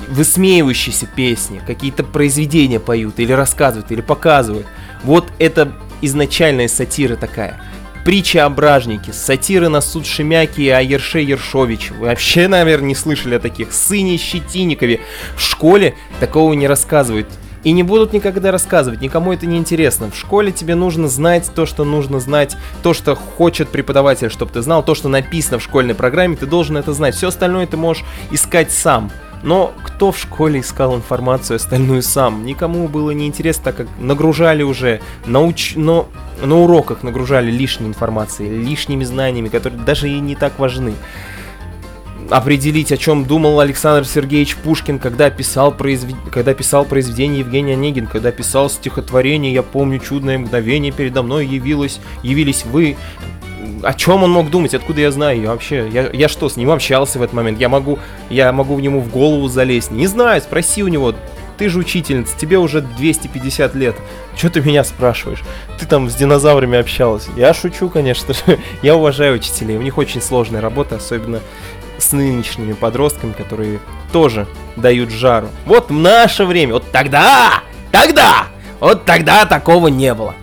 [0.08, 4.66] высмеивающиеся песни, какие-то произведения поют, или рассказывают, или показывают.
[5.04, 7.60] Вот это изначальная сатира такая.
[8.04, 11.94] Притча о бражнике, сатиры на суд Шемяки о Ерше Ершовиче.
[11.94, 13.72] Вы вообще, наверное, не слышали о таких.
[13.72, 15.00] Сыне Щетинникове.
[15.36, 17.28] В школе такого не рассказывают.
[17.64, 20.10] И не будут никогда рассказывать, никому это не интересно.
[20.10, 24.62] В школе тебе нужно знать то, что нужно знать, то, что хочет преподаватель, чтобы ты
[24.62, 27.14] знал, то, что написано в школьной программе, ты должен это знать.
[27.14, 29.10] Все остальное ты можешь искать сам.
[29.42, 32.44] Но кто в школе искал информацию остальную сам?
[32.44, 35.74] Никому было не интересно, так как нагружали уже, науч...
[35.74, 36.08] но
[36.40, 40.94] на уроках нагружали лишней информацией, лишними знаниями, которые даже и не так важны.
[42.30, 46.16] Определить, о чем думал Александр Сергеевич Пушкин, когда писал, произвед...
[46.30, 52.00] когда писал произведение Евгения Онегин, когда писал стихотворение «Я помню чудное мгновение, передо мной явилось,
[52.22, 52.96] явились вы»,
[53.82, 56.70] о чем он мог думать, откуда я знаю, я вообще, я, я что, с ним
[56.70, 57.98] общался в этот момент, я могу,
[58.30, 61.14] я могу в нему в голову залезть, не знаю, спроси у него,
[61.58, 63.96] ты же учительница, тебе уже 250 лет,
[64.36, 65.42] что ты меня спрашиваешь,
[65.78, 70.22] ты там с динозаврами общалась, я шучу, конечно же, я уважаю учителей, у них очень
[70.22, 71.40] сложная работа, особенно
[72.02, 73.80] с нынешними подростками, которые
[74.12, 74.46] тоже
[74.76, 75.48] дают жару.
[75.64, 78.46] Вот в наше время, вот тогда, тогда,
[78.80, 80.34] вот тогда такого не было.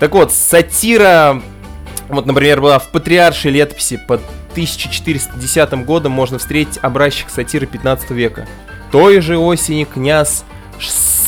[0.00, 1.42] Так вот, сатира
[2.08, 4.20] вот, например, была в Патриаршей летописи под
[4.52, 8.46] 1410 годом можно встретить образчик сатиры 15 века.
[8.92, 10.44] Той же осени князь,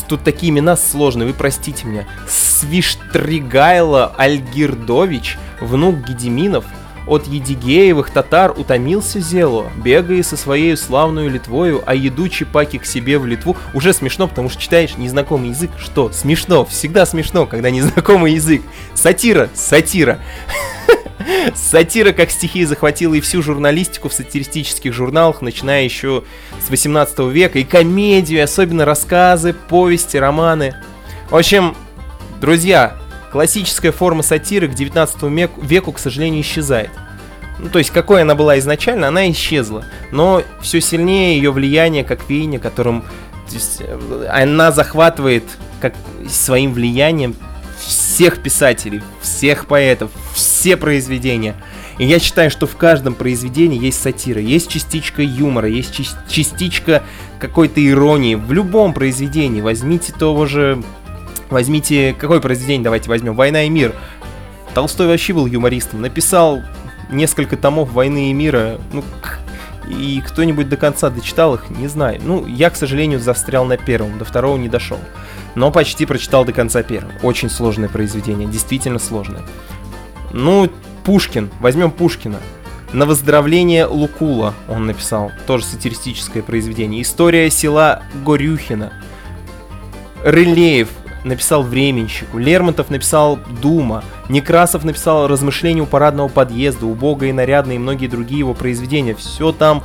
[0.08, 6.64] тут такие имена сложные, вы простите меня, Свиштригайло Альгирдович, внук Гедеминов,
[7.06, 13.18] от Едигеевых татар утомился зело, бегая со своей славную Литвою, а едучи паки к себе
[13.18, 13.56] в Литву.
[13.74, 15.70] Уже смешно, потому что читаешь незнакомый язык.
[15.78, 16.10] Что?
[16.12, 16.64] Смешно.
[16.64, 18.62] Всегда смешно, когда незнакомый язык.
[18.94, 20.18] Сатира, сатира.
[21.54, 26.24] Сатира как стихия захватила и всю журналистику в сатиристических журналах, начиная еще
[26.60, 30.76] с 18 века, и комедию, особенно рассказы, повести, романы.
[31.30, 31.74] В общем,
[32.40, 32.96] друзья,
[33.30, 35.22] классическая форма сатиры к 19
[35.62, 36.90] веку, к сожалению, исчезает.
[37.58, 39.84] ну, то есть какой она была изначально, она исчезла.
[40.12, 43.04] Но все сильнее ее влияние, как веяние, которым
[43.46, 45.44] то есть, э, она захватывает
[45.80, 45.94] как
[46.28, 47.36] своим влиянием
[47.78, 51.54] всех писателей, всех поэтов, все произведения.
[51.98, 55.94] И я считаю, что в каждом произведении есть сатира, есть частичка юмора, есть
[56.28, 57.02] частичка
[57.38, 58.34] какой-то иронии.
[58.34, 60.82] В любом произведении возьмите того же...
[61.50, 62.14] Возьмите...
[62.18, 63.34] Какое произведение давайте возьмем?
[63.34, 63.94] «Война и мир».
[64.74, 66.02] Толстой вообще был юмористом.
[66.02, 66.62] Написал
[67.10, 68.78] несколько томов «Войны и мира».
[68.92, 69.04] Ну,
[69.88, 72.20] и кто-нибудь до конца дочитал их, не знаю.
[72.22, 74.98] Ну, я, к сожалению, застрял на первом, до второго не дошел.
[75.54, 77.12] Но почти прочитал до конца первого.
[77.22, 79.42] Очень сложное произведение, действительно сложное.
[80.32, 80.68] Ну,
[81.04, 82.40] Пушкин, возьмем Пушкина.
[82.92, 87.02] На выздоровление Лукула он написал, тоже сатиристическое произведение.
[87.02, 88.92] История села Горюхина.
[90.24, 90.88] Рылеев
[91.26, 97.78] написал Временщику, Лермонтов написал Дума, Некрасов написал Размышления у парадного подъезда, Убогое и нарядное и
[97.78, 99.14] многие другие его произведения.
[99.14, 99.82] Все там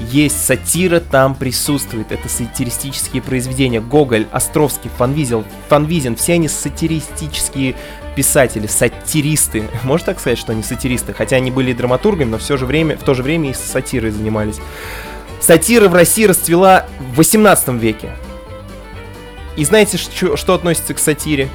[0.00, 2.12] есть сатира, там присутствует.
[2.12, 3.80] Это сатиристические произведения.
[3.80, 7.76] Гоголь, Островский, Фанвизел, Фанвизин, все они сатиристические
[8.16, 9.68] писатели, сатиристы.
[9.82, 11.12] Можно так сказать, что они сатиристы?
[11.12, 14.60] Хотя они были драматургами, но все же время, в то же время и сатирой занимались.
[15.40, 18.10] Сатира в России расцвела в 18 веке.
[19.56, 21.48] И знаете, что, что относится к сатире?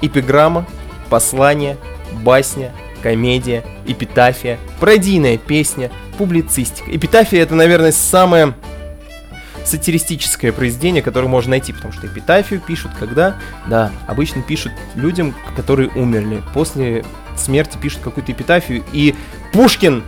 [0.00, 0.66] Эпиграмма,
[1.10, 1.76] послание,
[2.12, 2.72] басня,
[3.02, 6.94] комедия, эпитафия, пародийная песня, публицистика.
[6.94, 8.54] Эпитафия это, наверное, самое
[9.64, 13.36] сатиристическое произведение, которое можно найти, потому что эпитафию пишут когда?
[13.66, 16.42] Да, обычно пишут людям, которые умерли.
[16.52, 17.04] После
[17.36, 19.14] смерти пишут какую-то эпитафию, и
[19.52, 20.04] Пушкин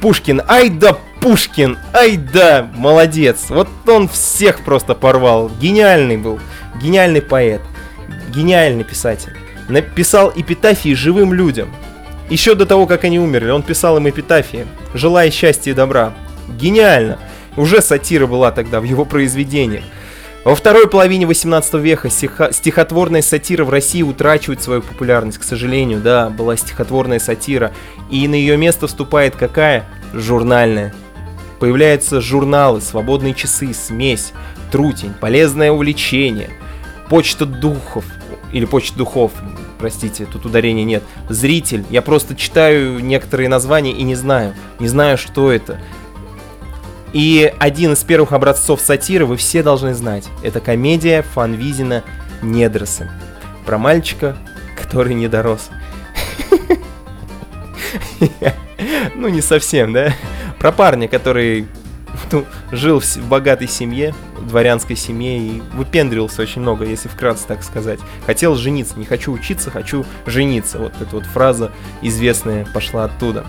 [0.00, 3.44] Пушкин, ай да Пушкин, ай да, молодец.
[3.48, 5.52] Вот он всех просто порвал.
[5.60, 6.40] Гениальный был,
[6.82, 7.62] гениальный поэт,
[8.34, 9.32] гениальный писатель.
[9.68, 11.72] Написал эпитафии живым людям.
[12.28, 16.12] Еще до того, как они умерли, он писал им эпитафии, желая счастья и добра.
[16.48, 17.20] Гениально.
[17.56, 19.84] Уже сатира была тогда в его произведениях.
[20.42, 26.30] Во второй половине 18 века стихотворная сатира в России утрачивает свою популярность, к сожалению, да,
[26.30, 27.70] была стихотворная сатира,
[28.10, 29.84] и на ее место вступает какая?
[30.12, 30.92] Журнальная.
[31.62, 34.32] Появляются журналы, свободные часы, смесь,
[34.72, 36.50] трутень, полезное увлечение,
[37.08, 38.04] почта духов,
[38.52, 39.30] или почта духов,
[39.78, 45.16] простите, тут ударения нет, зритель, я просто читаю некоторые названия и не знаю, не знаю,
[45.16, 45.80] что это.
[47.12, 50.28] И один из первых образцов сатиры вы все должны знать.
[50.42, 52.02] Это комедия Фанвизина
[52.42, 53.08] «Недросы».
[53.66, 54.36] Про мальчика,
[54.76, 55.70] который не дорос.
[59.14, 60.12] Ну, не совсем, да?
[60.62, 61.66] Про парня, который
[62.30, 67.98] ну, жил в богатой семье, дворянской семье и выпендривался очень много, если вкратце так сказать.
[68.26, 70.78] Хотел жениться, не хочу учиться, хочу жениться.
[70.78, 73.44] Вот эта вот фраза известная пошла оттуда.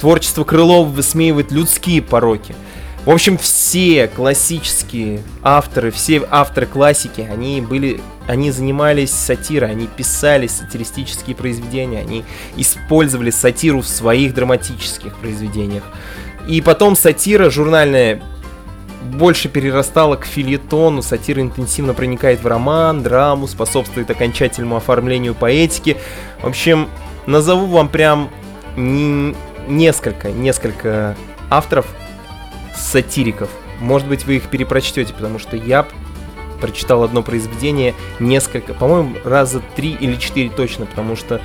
[0.00, 2.56] Творчество Крылова высмеивает людские пороки.
[3.04, 10.46] В общем, все классические авторы, все авторы классики, они были, они занимались сатирой, они писали
[10.46, 12.24] сатиристические произведения, они
[12.56, 15.84] использовали сатиру в своих драматических произведениях.
[16.48, 18.22] И потом сатира журнальная
[19.02, 25.98] больше перерастала к фильетону, сатира интенсивно проникает в роман, драму, способствует окончательному оформлению поэтики.
[26.40, 26.88] В общем,
[27.26, 28.30] назову вам прям
[29.68, 31.16] несколько, несколько
[31.50, 31.86] авторов,
[32.74, 33.50] сатириков.
[33.80, 35.86] Может быть, вы их перепрочтете, потому что я
[36.60, 41.40] прочитал одно произведение несколько, по-моему, раза три или четыре точно, потому что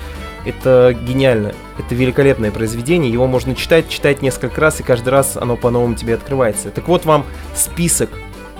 [0.46, 1.54] это гениально.
[1.78, 3.12] Это великолепное произведение.
[3.12, 6.70] Его можно читать, читать несколько раз, и каждый раз оно по-новому тебе открывается.
[6.70, 7.26] Так вот вам
[7.56, 8.10] список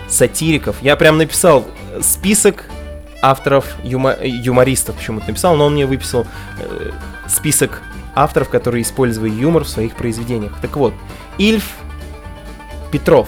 [0.08, 0.76] сатириков.
[0.82, 1.66] Я прям написал
[2.02, 2.66] список
[3.22, 6.26] авторов юма- юмористов, почему-то написал, но он мне выписал
[6.60, 6.92] э,
[7.28, 7.82] список
[8.16, 10.54] авторов, которые использовали юмор в своих произведениях.
[10.62, 10.94] Так вот,
[11.38, 11.76] Ильф
[12.92, 13.28] Петров,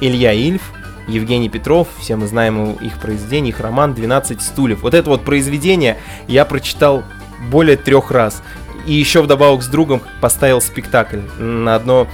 [0.00, 0.72] Илья Ильф,
[1.08, 4.82] Евгений Петров, все мы знаем их произведение, их роман «12 стульев».
[4.82, 5.96] Вот это вот произведение
[6.26, 7.02] я прочитал
[7.50, 8.42] более трех раз.
[8.86, 12.06] И еще вдобавок с другом поставил спектакль на, одно,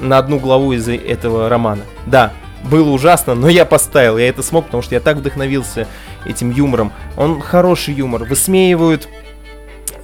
[0.00, 1.82] на одну главу из этого романа.
[2.06, 2.32] Да,
[2.64, 5.86] было ужасно, но я поставил, я это смог, потому что я так вдохновился
[6.24, 6.92] этим юмором.
[7.16, 9.08] Он хороший юмор, высмеивают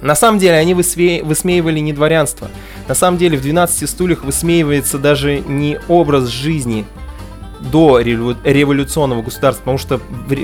[0.03, 1.23] на самом деле они высме...
[1.23, 2.49] высмеивали не дворянство.
[2.87, 6.85] На самом деле в 12 стульях высмеивается даже не образ жизни
[7.71, 8.37] до револю...
[8.43, 10.01] революционного государства, потому что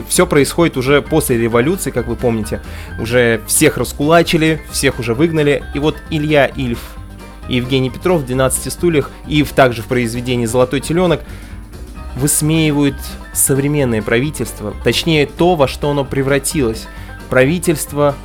[0.08, 2.62] все происходит уже после революции, как вы помните.
[3.00, 5.64] Уже всех раскулачили, всех уже выгнали.
[5.76, 6.80] И вот Илья Ильф
[7.50, 11.22] и Евгений Петров в 12 стульях и также в произведении «Золотой теленок»
[12.16, 12.96] высмеивают
[13.34, 16.88] современное правительство, точнее то, во что оно превратилось.
[17.30, 18.16] Правительство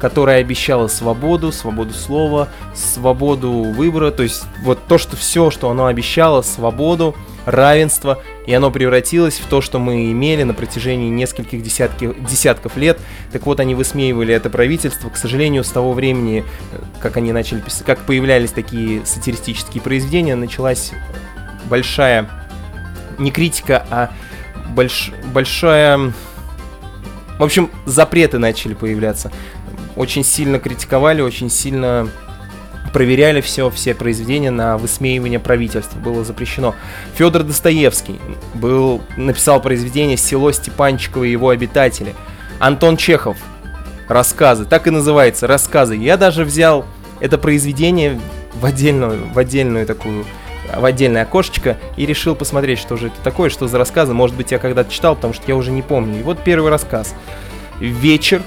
[0.00, 5.86] которая обещала свободу, свободу слова, свободу выбора, то есть вот то, что все, что оно
[5.86, 7.14] обещало, свободу,
[7.50, 12.98] равенство, и оно превратилось в то, что мы имели на протяжении нескольких десятки, десятков лет.
[13.32, 15.08] Так вот, они высмеивали это правительство.
[15.08, 20.36] К сожалению, с того времени, э, как они начали писать, как появлялись такие сатиристические произведения,
[20.36, 20.92] началась
[21.66, 22.28] большая,
[23.18, 24.10] не критика, а
[24.70, 26.12] больш, большая...
[27.38, 29.30] В общем, запреты начали появляться.
[29.98, 32.08] Очень сильно критиковали, очень сильно
[32.92, 35.98] проверяли все, все произведения на высмеивание правительства.
[35.98, 36.76] Было запрещено.
[37.16, 38.20] Федор Достоевский
[38.54, 42.14] был, написал произведение «Село Степанчиково и его обитатели».
[42.60, 43.36] Антон Чехов.
[44.06, 44.66] Рассказы.
[44.66, 45.48] Так и называется.
[45.48, 45.96] Рассказы.
[45.96, 46.86] Я даже взял
[47.18, 48.20] это произведение
[48.54, 50.24] в отдельную, в отдельную такую
[50.76, 54.14] в отдельное окошечко и решил посмотреть, что же это такое, что за рассказы.
[54.14, 56.20] Может быть, я когда-то читал, потому что я уже не помню.
[56.20, 57.16] И вот первый рассказ.
[57.80, 58.42] Вечер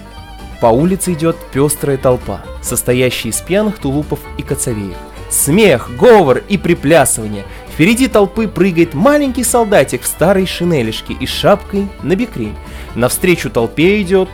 [0.61, 4.95] по улице идет пестрая толпа, состоящая из пьяных тулупов и коцовеев.
[5.29, 7.45] Смех, говор и приплясывание.
[7.73, 12.55] Впереди толпы прыгает маленький солдатик в старой шинелишке и шапкой на бекрень.
[12.95, 14.29] Навстречу толпе идет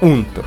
[0.00, 0.44] унтер.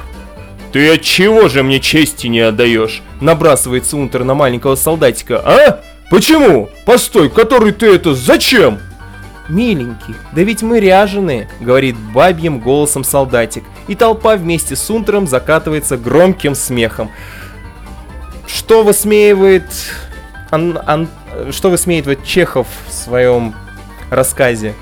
[0.72, 5.42] «Ты от чего же мне чести не отдаешь?» Набрасывается унтер на маленького солдатика.
[5.44, 5.82] «А?
[6.12, 6.70] Почему?
[6.86, 8.80] Постой, который ты это зачем?»
[9.50, 15.98] «Миленький, да ведь мы ряженые»,— говорит бабьим голосом солдатик, и толпа вместе с Унтером закатывается
[15.98, 17.12] громким смехом.
[18.48, 19.66] Что высмеивает...
[20.52, 21.08] Ан, ан,
[21.52, 23.56] что высмеивает Чехов в своем
[24.10, 24.74] рассказе?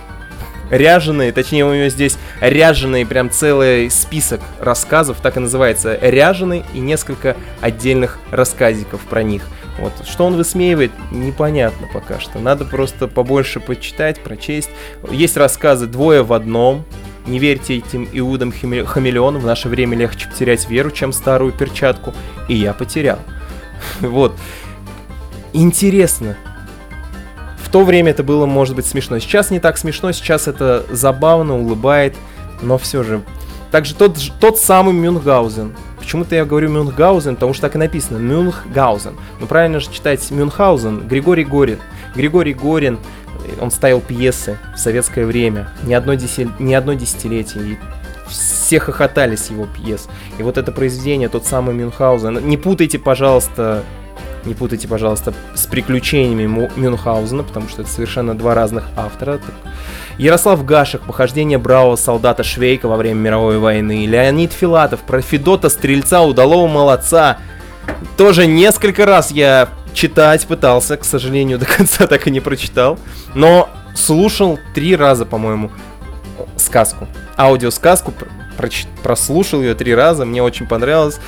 [0.70, 6.80] Ряженые, точнее у него здесь ряженый прям целый список рассказов, так и называется, ряженый и
[6.80, 9.43] несколько отдельных рассказиков про них—
[9.78, 9.93] вот.
[10.08, 12.39] Что он высмеивает, непонятно пока что.
[12.39, 14.70] Надо просто побольше почитать, прочесть.
[15.12, 16.86] Есть рассказы «Двое в одном»,
[17.26, 22.13] не верьте этим иудам хамелеону, в наше время легче потерять веру, чем старую перчатку.
[22.47, 23.19] И я потерял.
[24.01, 24.34] Вот.
[25.51, 26.38] Интересно.
[27.57, 29.19] В то время это было, может быть, смешно.
[29.19, 32.15] Сейчас не так смешно, сейчас это забавно, улыбает,
[32.61, 33.21] но все же.
[33.71, 39.15] Также тот, тот самый Мюнхгаузен, Почему-то я говорю Мюнхгаузен, потому что так и написано, Мюнхгаузен.
[39.39, 41.80] Но правильно же читать Мюнхгаузен, Григорий Горин.
[42.13, 42.99] Григорий Горин,
[43.60, 46.48] он ставил пьесы в советское время, не одно, деся...
[46.60, 47.78] не одно десятилетие, и
[48.28, 50.08] все хохотали с его пьес.
[50.38, 53.84] И вот это произведение, тот самый Мюнхгаузен, не путайте, пожалуйста,
[54.46, 59.39] не путайте, пожалуйста, с приключениями Мюнхгаузена, потому что это совершенно два разных автора.
[60.18, 64.06] Ярослав Гашек, похождение бравого солдата Швейка во время мировой войны.
[64.06, 67.38] Леонид Филатов, про Федота Стрельца, удалого молодца.
[68.18, 73.00] Тоже несколько раз я читать пытался, к сожалению, до конца так и не прочитал.
[73.34, 75.72] Но слушал три раза, по-моему,
[76.58, 77.08] сказку.
[77.38, 78.14] Аудиосказку,
[79.02, 81.20] прослушал ее три раза, мне очень понравилось.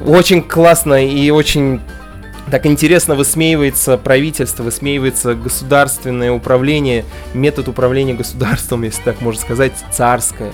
[0.00, 1.80] Очень классно и очень
[2.50, 10.52] так интересно высмеивается правительство, высмеивается государственное управление, метод управления государством, если так можно сказать, царское.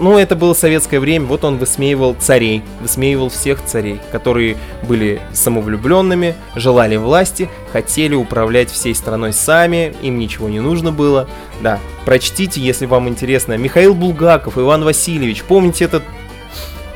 [0.00, 6.34] Ну, это было советское время, вот он высмеивал царей, высмеивал всех царей, которые были самовлюбленными,
[6.54, 11.28] желали власти, хотели управлять всей страной сами, им ничего не нужно было.
[11.60, 13.56] Да, прочтите, если вам интересно.
[13.56, 16.02] Михаил Булгаков, Иван Васильевич, помните этот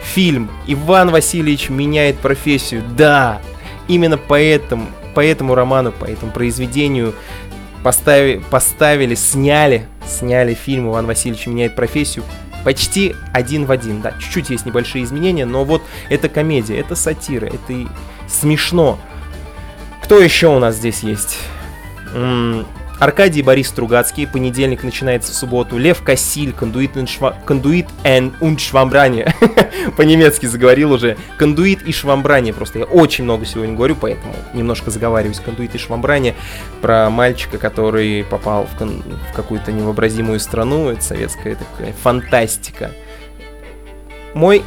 [0.03, 2.83] фильм «Иван Васильевич меняет профессию»?
[2.97, 3.41] Да,
[3.89, 7.15] именно поэтому, по этому роману, по этому произведению
[7.83, 12.25] поставили, поставили, сняли, сняли фильм «Иван Васильевич меняет профессию»
[12.65, 14.01] почти один в один.
[14.01, 17.87] Да, чуть-чуть есть небольшие изменения, но вот это комедия, это сатира, это и
[18.29, 18.99] смешно.
[20.03, 21.39] Кто еще у нас здесь есть?
[23.01, 25.79] Аркадий Борис Стругацкий, понедельник начинается в субботу.
[25.79, 27.35] Лев Кассиль, кондуит, шва...
[27.47, 29.35] кондуит and und швамбрание.
[29.97, 31.17] По-немецки заговорил уже.
[31.39, 32.53] Кондуит и швамбрание.
[32.53, 35.41] Просто я очень много сегодня говорю, поэтому немножко заговариваюсь.
[35.41, 36.35] Кондуит и швамбрание.
[36.83, 39.03] Про мальчика, который попал в, кон...
[39.31, 40.91] в какую-то невообразимую страну.
[40.91, 42.91] Это советская такая фантастика.
[44.35, 44.63] Мой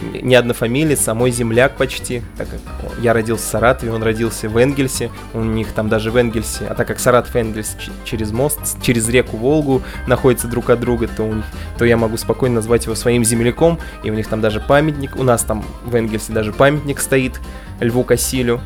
[0.00, 2.60] не однофамилец, а мой земляк почти, так как
[3.00, 6.74] я родился в Саратове, он родился в Энгельсе, у них там даже в Энгельсе, а
[6.74, 11.24] так как Саратов и Энгельс через мост, через реку Волгу находятся друг от друга, то,
[11.24, 11.44] у них,
[11.78, 15.22] то я могу спокойно назвать его своим земляком, и у них там даже памятник, у
[15.22, 17.40] нас там в Энгельсе даже памятник стоит
[17.80, 18.60] Льву Кассилю,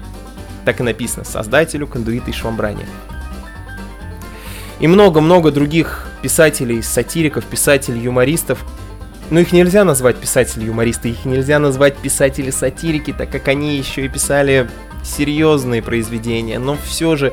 [0.64, 2.86] так и написано, создателю кондуита и швамбрания.
[4.80, 8.64] И много-много других писателей, сатириков, писателей, юмористов,
[9.30, 14.68] но их нельзя назвать писатели-юмористы, их нельзя назвать писатели-сатирики, так как они еще и писали
[15.04, 17.32] серьезные произведения, но все же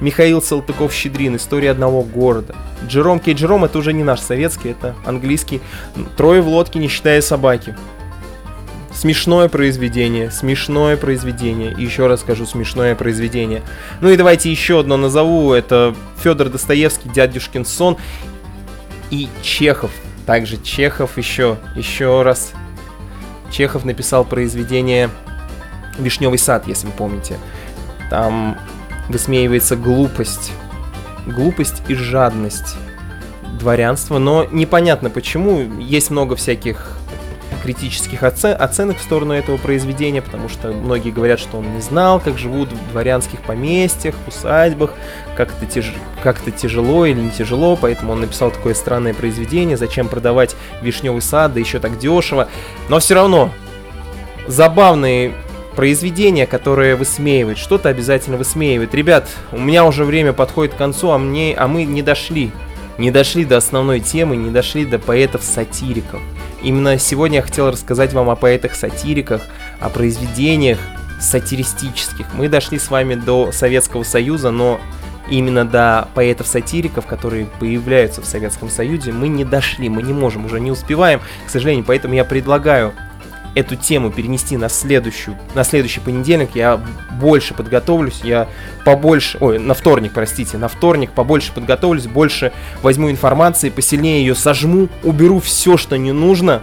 [0.00, 2.54] Михаил Салтыков-Щедрин, «История одного города».
[2.86, 5.60] Джером Кей Джером это уже не наш советский, это английский.
[6.16, 7.74] «Трое в лодке, не считая собаки».
[8.94, 11.74] Смешное произведение, смешное произведение.
[11.76, 13.62] Еще раз скажу, смешное произведение.
[14.00, 15.52] Ну и давайте еще одно назову.
[15.52, 17.98] Это Федор Достоевский, Дядюшкин сон.
[19.10, 19.90] И Чехов.
[20.26, 22.52] Также Чехов еще, еще раз.
[23.50, 25.08] Чехов написал произведение
[25.98, 27.38] Вишневый сад, если вы помните.
[28.10, 28.58] Там
[29.08, 30.52] высмеивается глупость.
[31.26, 32.76] Глупость и жадность
[33.58, 35.80] дворянства, но непонятно почему.
[35.80, 36.98] Есть много всяких
[37.66, 42.20] критических оце- оценок в сторону этого произведения, потому что многие говорят, что он не знал,
[42.20, 44.92] как живут в дворянских поместьях, усадьбах,
[45.36, 45.92] как это, тяж...
[46.22, 51.22] как это тяжело или не тяжело, поэтому он написал такое странное произведение, зачем продавать вишневый
[51.22, 52.48] сад, да еще так дешево.
[52.88, 53.50] Но все равно,
[54.46, 55.34] забавные
[55.74, 58.94] произведения, которые высмеивают, что-то обязательно высмеивают.
[58.94, 62.52] Ребят, у меня уже время подходит к концу, а, мне, а мы не дошли.
[62.96, 66.20] Не дошли до основной темы, не дошли до поэтов-сатириков.
[66.66, 69.40] Именно сегодня я хотел рассказать вам о поэтах-сатириках,
[69.78, 70.78] о произведениях
[71.20, 72.26] сатиристических.
[72.34, 74.80] Мы дошли с вами до Советского Союза, но
[75.30, 80.58] именно до поэтов-сатириков, которые появляются в Советском Союзе, мы не дошли, мы не можем, уже
[80.58, 82.94] не успеваем, к сожалению, поэтому я предлагаю
[83.56, 86.78] эту тему перенести на следующую, на следующий понедельник, я
[87.18, 88.48] больше подготовлюсь, я
[88.84, 92.52] побольше, ой, на вторник, простите, на вторник побольше подготовлюсь, больше
[92.82, 96.60] возьму информации, посильнее ее сожму, уберу все, что не нужно,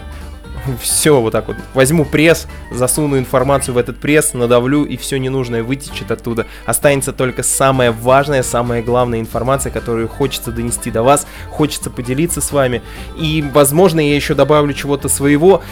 [0.82, 1.58] все вот так вот.
[1.74, 6.46] Возьму пресс, засуну информацию в этот пресс, надавлю, и все ненужное вытечет оттуда.
[6.68, 12.52] Останется только самая важная, самая главная информация, которую хочется донести до вас, хочется поделиться с
[12.52, 12.84] вами.
[13.18, 15.64] И, возможно, я еще добавлю чего-то своего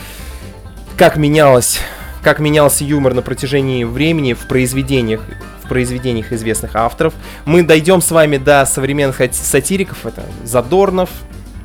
[0.97, 1.79] как менялось,
[2.21, 5.21] как менялся юмор на протяжении времени в произведениях,
[5.63, 7.13] в произведениях известных авторов.
[7.45, 10.05] Мы дойдем с вами до современных сатириков.
[10.05, 11.09] Это Задорнов,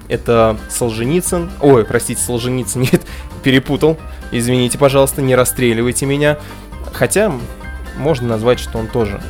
[0.09, 1.51] это Солженицын.
[1.61, 3.03] Ой, простите, Солженицын, нет,
[3.43, 3.99] перепутал.
[4.33, 6.39] Извините, пожалуйста, не расстреливайте меня.
[6.93, 7.33] Хотя
[7.97, 9.21] можно назвать, что он тоже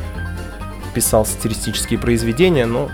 [0.94, 2.90] писал сатиристические произведения, но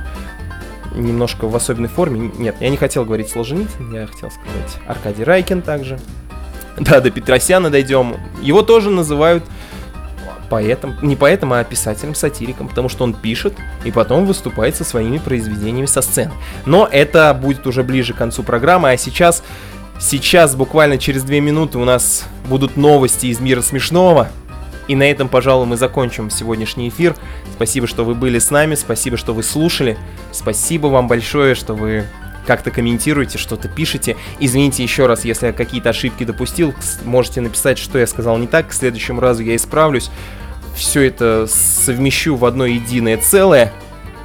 [0.95, 2.33] немножко в особенной форме.
[2.37, 5.99] Нет, я не хотел говорить Солженицын, я хотел сказать Аркадий Райкин также.
[6.81, 8.17] Да, до Петросяна дойдем.
[8.41, 9.45] Его тоже называют
[10.53, 13.55] поэтом, не поэтом, а писателем-сатириком, потому что он пишет
[13.85, 16.33] и потом выступает со своими произведениями со сцены.
[16.67, 19.43] Но это будет уже ближе к концу программы, а сейчас,
[19.99, 24.29] сейчас буквально через две минуты у нас будут новости из мира смешного.
[24.89, 27.15] И на этом, пожалуй, мы закончим сегодняшний эфир.
[27.55, 29.97] Спасибо, что вы были с нами, спасибо, что вы слушали,
[30.33, 32.05] спасибо вам большое, что вы
[32.47, 34.17] как-то комментируете, что-то пишете.
[34.41, 36.75] Извините еще раз, если я какие-то ошибки допустил,
[37.05, 40.11] можете написать, что я сказал не так, к следующему разу я исправлюсь.
[40.75, 43.73] Все это совмещу в одно единое целое.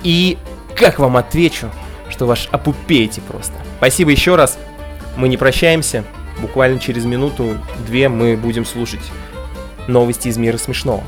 [0.04, 0.38] И
[0.76, 1.70] как вам отвечу,
[2.10, 3.54] что ваш опупеете просто.
[3.78, 4.58] Спасибо еще раз.
[5.16, 6.04] Мы не прощаемся.
[6.40, 9.12] Буквально через минуту-две мы будем слушать
[9.88, 11.04] новости из мира смешного.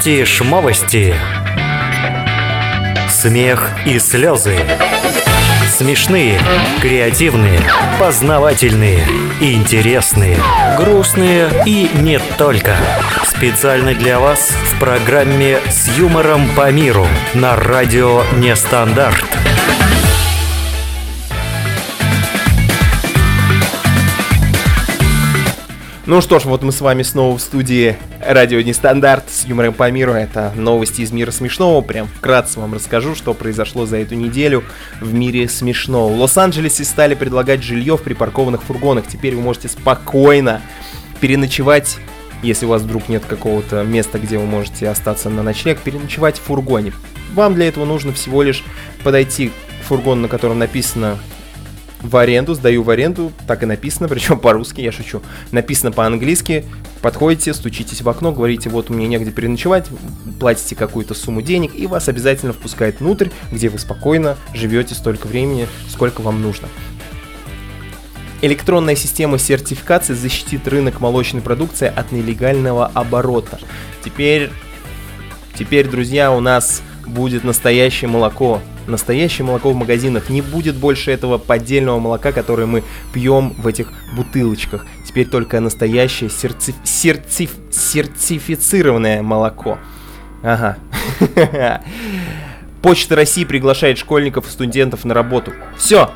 [0.00, 1.14] Новости шмовости.
[3.10, 4.56] Смех и слезы.
[5.68, 6.40] Смешные,
[6.80, 7.60] креативные,
[7.98, 9.06] познавательные,
[9.42, 10.38] интересные,
[10.78, 12.76] грустные и не только.
[13.26, 19.26] Специально для вас в программе «С юмором по миру» на радио «Нестандарт».
[26.06, 29.90] Ну что ж, вот мы с вами снова в студии Радио Нестандарт с юмором по
[29.90, 30.12] миру.
[30.12, 31.80] Это новости из мира смешного.
[31.80, 34.62] Прям вкратце вам расскажу, что произошло за эту неделю
[35.00, 36.12] в мире смешного.
[36.12, 39.06] В Лос-Анджелесе стали предлагать жилье в припаркованных фургонах.
[39.06, 40.60] Теперь вы можете спокойно
[41.20, 41.98] переночевать
[42.42, 46.42] если у вас вдруг нет какого-то места, где вы можете остаться на ночлег, переночевать в
[46.42, 46.94] фургоне.
[47.34, 48.64] Вам для этого нужно всего лишь
[49.04, 49.52] подойти
[49.82, 51.18] фургон, на котором написано
[52.02, 55.22] в аренду, сдаю в аренду, так и написано, причем по-русски, я шучу.
[55.52, 56.64] Написано по-английски,
[57.02, 59.86] подходите, стучитесь в окно, говорите, вот мне негде переночевать,
[60.38, 65.66] платите какую-то сумму денег, и вас обязательно впускают внутрь, где вы спокойно живете столько времени,
[65.88, 66.68] сколько вам нужно.
[68.42, 73.58] Электронная система сертификации защитит рынок молочной продукции от нелегального оборота.
[74.02, 74.50] Теперь,
[75.58, 78.62] теперь, друзья, у нас будет настоящее молоко.
[78.90, 80.28] Настоящее молоко в магазинах.
[80.28, 82.82] Не будет больше этого поддельного молока, которое мы
[83.12, 84.84] пьем в этих бутылочках.
[85.06, 86.74] Теперь только настоящее серци...
[86.84, 87.48] Серци...
[87.70, 89.78] сертифицированное молоко.
[90.42, 90.76] Ага.
[92.82, 95.52] Почта России приглашает школьников и студентов на работу.
[95.76, 96.10] Все,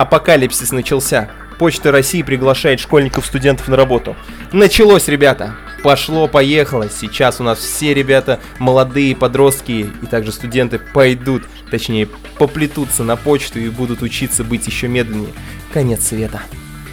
[0.00, 1.28] Апокалипсис начался.
[1.58, 4.16] Почта России приглашает школьников студентов на работу.
[4.50, 5.56] Началось, ребята!
[5.82, 6.88] Пошло, поехало.
[6.88, 12.08] Сейчас у нас все ребята, молодые подростки и также студенты пойдут, точнее,
[12.38, 15.32] поплетутся на почту и будут учиться быть еще медленнее.
[15.72, 16.42] Конец света.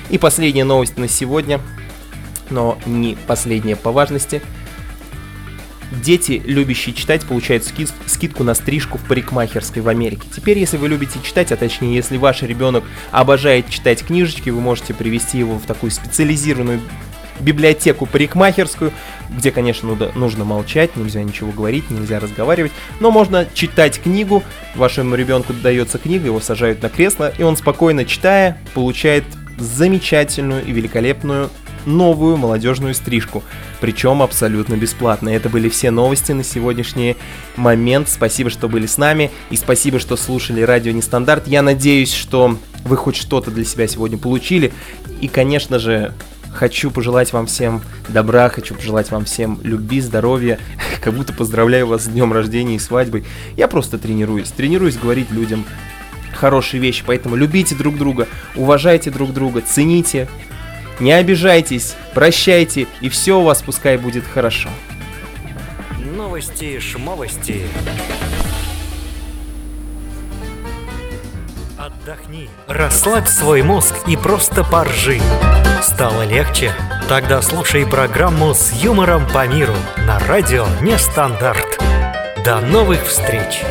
[0.10, 1.60] И последняя новость на сегодня,
[2.50, 4.42] но не последняя по важности–
[5.92, 10.24] Дети, любящие читать, получают ски- скидку на стрижку в парикмахерской в Америке.
[10.36, 14.94] Теперь, если вы любите читать, а точнее, если ваш ребенок обожает читать книжечки, вы можете
[14.94, 16.82] привести его в такую специализированную
[17.40, 18.92] библиотеку парикмахерскую,
[19.30, 24.44] где, конечно, нужно молчать, нельзя ничего говорить, нельзя разговаривать, но можно читать книгу,
[24.76, 29.24] вашему ребенку дается книга, его сажают на кресло, и он спокойно читая, получает
[29.58, 31.50] замечательную и великолепную
[31.86, 33.44] новую молодежную стрижку,
[33.80, 35.30] причем абсолютно бесплатно.
[35.30, 37.16] Это были все новости на сегодняшний
[37.56, 38.10] момент.
[38.10, 41.48] Спасибо, что были с нами, и спасибо, что слушали радио Нестандарт.
[41.48, 44.74] Я надеюсь, что вы хоть что-то для себя сегодня получили.
[45.22, 46.14] И, конечно же,
[46.58, 50.60] хочу пожелать вам всем добра, хочу пожелать вам всем любви, здоровья,
[51.02, 53.24] как будто поздравляю вас с днем рождения и свадьбой.
[53.56, 55.66] Я просто тренируюсь, тренируюсь говорить людям
[56.34, 60.28] хорошие вещи, поэтому любите друг друга, уважайте друг друга, цените,
[61.00, 64.70] не обижайтесь, прощайте, и все у вас пускай будет хорошо.
[66.16, 67.68] Новости, шмовости.
[71.88, 75.22] Отдохни, расслабь свой мозг и просто поржи.
[75.82, 76.74] Стало легче?
[77.08, 79.76] Тогда слушай программу с юмором по миру
[80.06, 81.82] на радио Нестандарт.
[82.44, 83.64] До новых встреч!